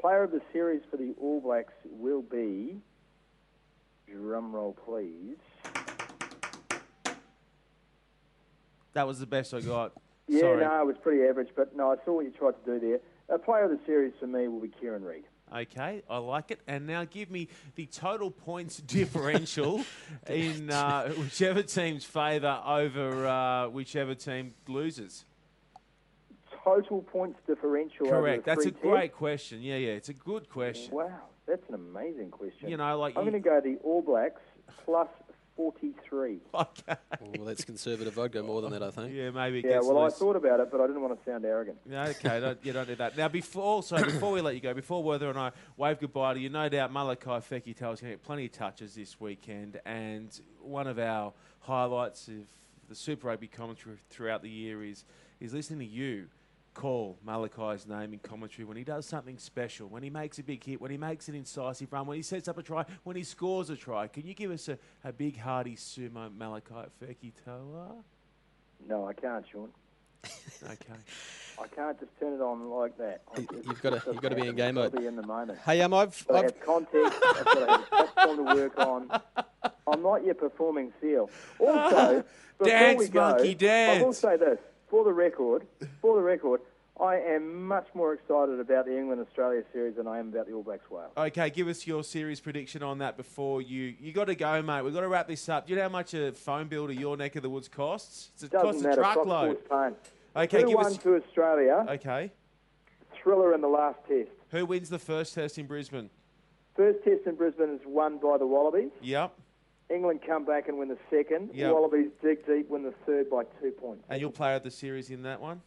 Player 0.00 0.22
of 0.22 0.30
the 0.30 0.40
series 0.52 0.82
for 0.90 0.96
the 0.96 1.14
All 1.20 1.40
Blacks 1.40 1.74
will 1.84 2.22
be, 2.22 2.80
drum 4.10 4.52
roll 4.52 4.76
please, 4.84 5.36
That 8.94 9.08
was 9.08 9.18
the 9.18 9.26
best 9.26 9.52
I 9.52 9.60
got. 9.60 9.92
Yeah, 10.28 10.40
Sorry. 10.40 10.64
no, 10.64 10.82
it 10.82 10.86
was 10.86 10.96
pretty 11.02 11.24
average, 11.28 11.48
but 11.54 11.76
no, 11.76 11.90
I 11.90 11.96
saw 12.04 12.12
what 12.14 12.24
you 12.24 12.30
tried 12.30 12.54
to 12.64 12.78
do 12.78 12.80
there. 12.80 13.00
A 13.28 13.38
player 13.38 13.64
of 13.64 13.70
the 13.70 13.80
series 13.84 14.12
for 14.18 14.26
me 14.26 14.48
will 14.48 14.60
be 14.60 14.68
Kieran 14.68 15.02
Read. 15.04 15.24
Okay, 15.54 16.02
I 16.10 16.18
like 16.18 16.50
it. 16.50 16.60
And 16.66 16.86
now 16.86 17.04
give 17.04 17.30
me 17.30 17.48
the 17.76 17.86
total 17.86 18.30
points 18.30 18.76
differential 18.86 19.84
in 20.28 20.70
uh, 20.70 21.10
whichever 21.10 21.62
team's 21.62 22.04
favour 22.04 22.60
over 22.66 23.26
uh, 23.26 23.68
whichever 23.68 24.14
team 24.14 24.54
loses. 24.66 25.24
Total 26.64 27.02
points 27.02 27.38
differential. 27.46 28.06
Correct. 28.08 28.44
That's 28.44 28.62
three 28.64 28.72
a 28.72 28.82
great 28.82 29.00
tests? 29.08 29.16
question. 29.18 29.62
Yeah, 29.62 29.76
yeah, 29.76 29.92
it's 29.92 30.08
a 30.08 30.14
good 30.14 30.48
question. 30.48 30.94
Wow, 30.94 31.10
that's 31.46 31.62
an 31.68 31.74
amazing 31.74 32.30
question. 32.30 32.68
You 32.70 32.78
know, 32.78 32.98
like 32.98 33.16
I'm 33.16 33.24
you- 33.26 33.30
going 33.30 33.42
to 33.42 33.48
go 33.48 33.60
the 33.60 33.76
All 33.84 34.02
Blacks 34.02 34.40
plus 34.84 35.08
43. 35.56 36.40
Okay. 36.54 36.96
Well, 37.20 37.46
that's 37.46 37.64
conservative. 37.64 38.18
I'd 38.18 38.32
go 38.32 38.42
more 38.42 38.62
than 38.62 38.72
that, 38.72 38.82
I 38.82 38.90
think. 38.90 39.14
Yeah, 39.14 39.30
maybe 39.30 39.60
it 39.60 39.64
Yeah, 39.64 39.74
gets 39.74 39.86
well, 39.86 39.98
I 40.04 40.10
thought 40.10 40.36
about 40.36 40.60
it, 40.60 40.70
but 40.70 40.80
I 40.80 40.86
didn't 40.86 41.02
want 41.02 41.18
to 41.18 41.30
sound 41.30 41.44
arrogant. 41.44 41.78
Yeah, 41.88 42.06
okay, 42.08 42.40
don't, 42.40 42.58
you 42.64 42.72
don't 42.72 42.86
do 42.86 42.96
that. 42.96 43.16
Now, 43.16 43.28
before 43.28 43.62
also 43.62 43.96
before 43.96 44.32
we 44.32 44.40
let 44.40 44.54
you 44.54 44.60
go, 44.60 44.74
before 44.74 45.02
Weather 45.02 45.28
and 45.30 45.38
I 45.38 45.52
wave 45.76 46.00
goodbye 46.00 46.34
to 46.34 46.40
you, 46.40 46.48
no 46.48 46.68
doubt 46.68 46.92
Malakai 46.92 47.42
Fekitoa 47.42 47.70
is 47.70 47.78
going 47.80 47.94
to 47.96 48.06
get 48.10 48.22
plenty 48.22 48.46
of 48.46 48.52
touches 48.52 48.94
this 48.94 49.20
weekend, 49.20 49.80
and 49.84 50.38
one 50.60 50.86
of 50.86 50.98
our 50.98 51.32
highlights 51.60 52.28
of 52.28 52.34
the 52.88 52.94
Super 52.94 53.28
Rugby 53.28 53.46
commentary 53.46 53.96
throughout 54.10 54.42
the 54.42 54.50
year 54.50 54.84
is 54.84 55.04
is 55.40 55.52
listening 55.54 55.80
to 55.80 55.86
you 55.86 56.26
call 56.74 57.18
Malakai's 57.26 57.86
name 57.86 58.12
in 58.12 58.18
commentary 58.18 58.64
when 58.66 58.76
he 58.76 58.84
does 58.84 59.06
something 59.06 59.38
special, 59.38 59.88
when 59.88 60.02
he 60.02 60.10
makes 60.10 60.38
a 60.38 60.42
big 60.42 60.62
hit, 60.64 60.80
when 60.80 60.90
he 60.90 60.96
makes 60.96 61.28
an 61.28 61.34
incisive 61.34 61.92
run, 61.92 62.06
when 62.06 62.16
he 62.16 62.22
sets 62.22 62.48
up 62.48 62.58
a 62.58 62.62
try, 62.62 62.84
when 63.04 63.16
he 63.16 63.22
scores 63.22 63.70
a 63.70 63.76
try. 63.76 64.06
Can 64.08 64.26
you 64.26 64.34
give 64.34 64.50
us 64.50 64.68
a, 64.68 64.78
a 65.04 65.12
big 65.12 65.38
hearty 65.38 65.76
sumo 65.76 66.30
Malakai 66.36 66.88
Fekitoa? 67.02 67.92
No, 68.88 69.06
I 69.06 69.12
can't, 69.14 69.44
Sean. 69.50 69.70
Okay. 70.64 70.94
I 71.62 71.66
can't 71.68 72.00
just 72.00 72.10
turn 72.18 72.32
it 72.32 72.40
on 72.40 72.70
like 72.70 72.96
that. 72.98 73.20
I 73.36 73.40
You- 73.40 73.46
just- 73.52 73.66
you've 73.68 73.82
gotta- 73.82 74.02
you've 74.06 74.22
gotta 74.22 74.34
be 74.34 74.46
in 74.46 74.56
game 74.56 74.76
mode. 74.76 74.96
be 74.96 75.06
in 75.06 75.14
the 75.16 75.26
moment. 75.26 75.58
Hey, 75.58 75.82
um, 75.82 75.92
I've, 75.92 76.26
Got 76.26 76.36
I've 76.36 76.42
have 76.44 76.60
context. 76.60 77.20
I've 77.22 77.44
got 77.44 77.54
to 77.54 77.74
a 77.74 77.78
platform 78.06 78.36
to 78.46 78.54
work 78.54 78.78
on. 78.78 79.20
I'm 79.86 80.02
not 80.02 80.24
your 80.24 80.34
performing 80.34 80.92
seal. 81.00 81.28
Also, 81.60 82.24
before 82.58 82.66
Dance, 82.72 82.98
we 82.98 83.08
go, 83.08 83.20
monkey, 83.20 83.54
dance. 83.54 84.00
I 84.02 84.04
will 84.06 84.12
say 84.14 84.36
this 84.38 84.58
for 84.94 85.02
the 85.02 85.12
record. 85.12 85.66
For 86.00 86.14
the 86.14 86.22
record, 86.22 86.60
I 87.00 87.16
am 87.16 87.66
much 87.66 87.88
more 87.94 88.12
excited 88.14 88.60
about 88.60 88.86
the 88.86 88.96
England 88.96 89.20
Australia 89.20 89.64
series 89.72 89.96
than 89.96 90.06
I 90.06 90.20
am 90.20 90.28
about 90.28 90.46
the 90.46 90.52
All 90.52 90.62
Blacks 90.62 90.88
Wales. 90.88 91.10
Okay, 91.16 91.50
give 91.50 91.66
us 91.66 91.84
your 91.84 92.04
series 92.04 92.40
prediction 92.40 92.80
on 92.84 92.98
that 92.98 93.16
before 93.16 93.60
you. 93.60 93.92
You 93.98 94.12
got 94.12 94.26
to 94.26 94.36
go, 94.36 94.62
mate. 94.62 94.82
We've 94.82 94.94
got 94.94 95.00
to 95.00 95.08
wrap 95.08 95.26
this 95.26 95.48
up. 95.48 95.66
Do 95.66 95.72
you 95.72 95.76
know 95.78 95.82
how 95.82 95.88
much 95.88 96.14
a 96.14 96.30
phone 96.30 96.68
bill 96.68 96.86
to 96.86 96.94
your 96.94 97.16
neck 97.16 97.34
of 97.34 97.42
the 97.42 97.50
woods 97.50 97.66
costs? 97.66 98.30
It's- 98.36 98.44
It 98.44 98.52
Doesn't 98.52 98.66
costs 98.68 98.82
a 98.84 98.88
matter. 98.88 99.02
Fox 99.02 99.14
truckload. 99.14 99.96
Okay, 100.36 100.60
Two 100.60 100.66
give 100.68 100.76
one 100.76 100.86
us. 100.86 100.96
to 100.98 101.16
Australia. 101.16 101.86
Okay, 101.88 102.30
Thriller 103.20 103.52
in 103.52 103.62
the 103.62 103.68
last 103.68 103.98
test. 104.06 104.28
who 104.50 104.64
wins 104.64 104.90
the 104.90 104.98
first 105.00 105.34
test 105.34 105.58
in 105.58 105.66
Brisbane? 105.66 106.08
First 106.76 107.02
test 107.02 107.26
in 107.26 107.34
Brisbane 107.34 107.70
is 107.70 107.80
won 107.84 108.18
by 108.18 108.38
the 108.38 108.46
Wallabies. 108.46 108.90
Yep. 109.02 109.32
England 109.90 110.20
come 110.26 110.44
back 110.44 110.68
and 110.68 110.78
win 110.78 110.88
the 110.88 110.98
second. 111.10 111.50
Yep. 111.52 111.72
Wallabies 111.72 112.10
dig 112.22 112.46
deep, 112.46 112.68
win 112.68 112.82
the 112.82 112.94
third 113.06 113.30
by 113.30 113.44
two 113.60 113.70
points. 113.70 114.04
And 114.08 114.20
your 114.20 114.30
player 114.30 114.56
of 114.56 114.62
the 114.62 114.70
series 114.70 115.10
in 115.10 115.22
that 115.22 115.40
one? 115.40 115.60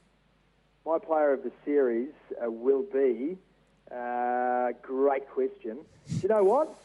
My 0.85 0.97
player 0.99 1.33
of 1.33 1.43
the 1.43 1.51
series 1.65 2.13
uh, 2.43 2.49
will 2.49 2.83
be. 2.93 3.37
Uh, 3.91 4.71
great 4.81 5.29
question. 5.29 5.79
Do 6.07 6.15
you 6.15 6.29
know 6.29 6.43
what? 6.43 6.75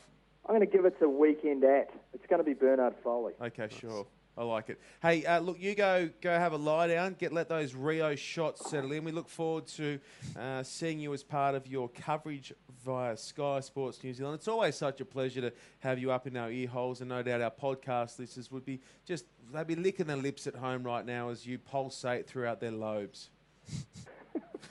I'm 0.47 0.55
going 0.55 0.61
to 0.61 0.67
give 0.67 0.85
it 0.85 0.99
to 1.01 1.09
weekend 1.09 1.65
at. 1.65 1.91
It's 2.13 2.27
going 2.29 2.39
to 2.41 2.45
be 2.45 2.53
Bernard 2.53 2.95
Foley. 3.03 3.33
Okay, 3.41 3.69
sure. 3.69 4.07
I 4.37 4.45
like 4.45 4.71
it. 4.71 4.81
Hey, 5.03 5.27
uh, 5.27 5.41
look, 5.41 5.61
you 5.61 5.75
go 5.75 6.09
go 6.23 6.31
have 6.31 6.55
a 6.55 6.57
lie 6.57 6.87
down, 6.87 7.17
get 7.19 7.35
let 7.35 7.51
those 7.51 7.75
Rio 7.75 8.15
shots 8.15 8.71
settle 8.71 8.93
in. 8.93 9.05
We 9.05 9.13
look 9.13 9.29
forward 9.29 9.67
to 9.69 9.99
uh, 10.39 10.63
seeing 10.63 11.01
you 11.01 11.13
as 11.13 11.23
part 11.23 11.55
of 11.55 11.67
your 11.67 11.91
coverage 11.91 12.51
via 12.83 13.15
Sky 13.17 13.61
Sports 13.61 14.03
New 14.03 14.15
Zealand. 14.15 14.37
It's 14.37 14.49
always 14.49 14.75
such 14.75 15.03
a 15.03 15.05
pleasure 15.05 15.43
to 15.43 15.53
have 15.81 15.99
you 15.99 16.13
up 16.13 16.27
in 16.27 16.35
our 16.39 16.51
ear 16.51 16.67
holes, 16.67 17.03
and 17.03 17.11
no 17.11 17.23
doubt 17.23 17.43
our 17.43 17.51
podcast 17.51 18.19
listeners 18.19 18.51
would 18.51 18.65
be 18.65 18.81
just 19.05 19.27
they'd 19.53 19.67
be 19.67 19.77
licking 19.77 20.07
their 20.07 20.17
lips 20.17 20.47
at 20.47 20.55
home 20.55 20.83
right 20.83 21.05
now 21.05 21.29
as 21.29 21.47
you 21.47 21.59
pulsate 21.59 22.27
throughout 22.27 22.59
their 22.59 22.71
lobes. 22.71 23.29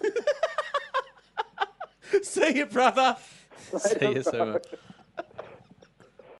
See 2.24 2.58
you, 2.58 2.66
brother. 2.66 3.16
see 3.78 4.14
you 4.14 4.24
soon. 4.24 4.58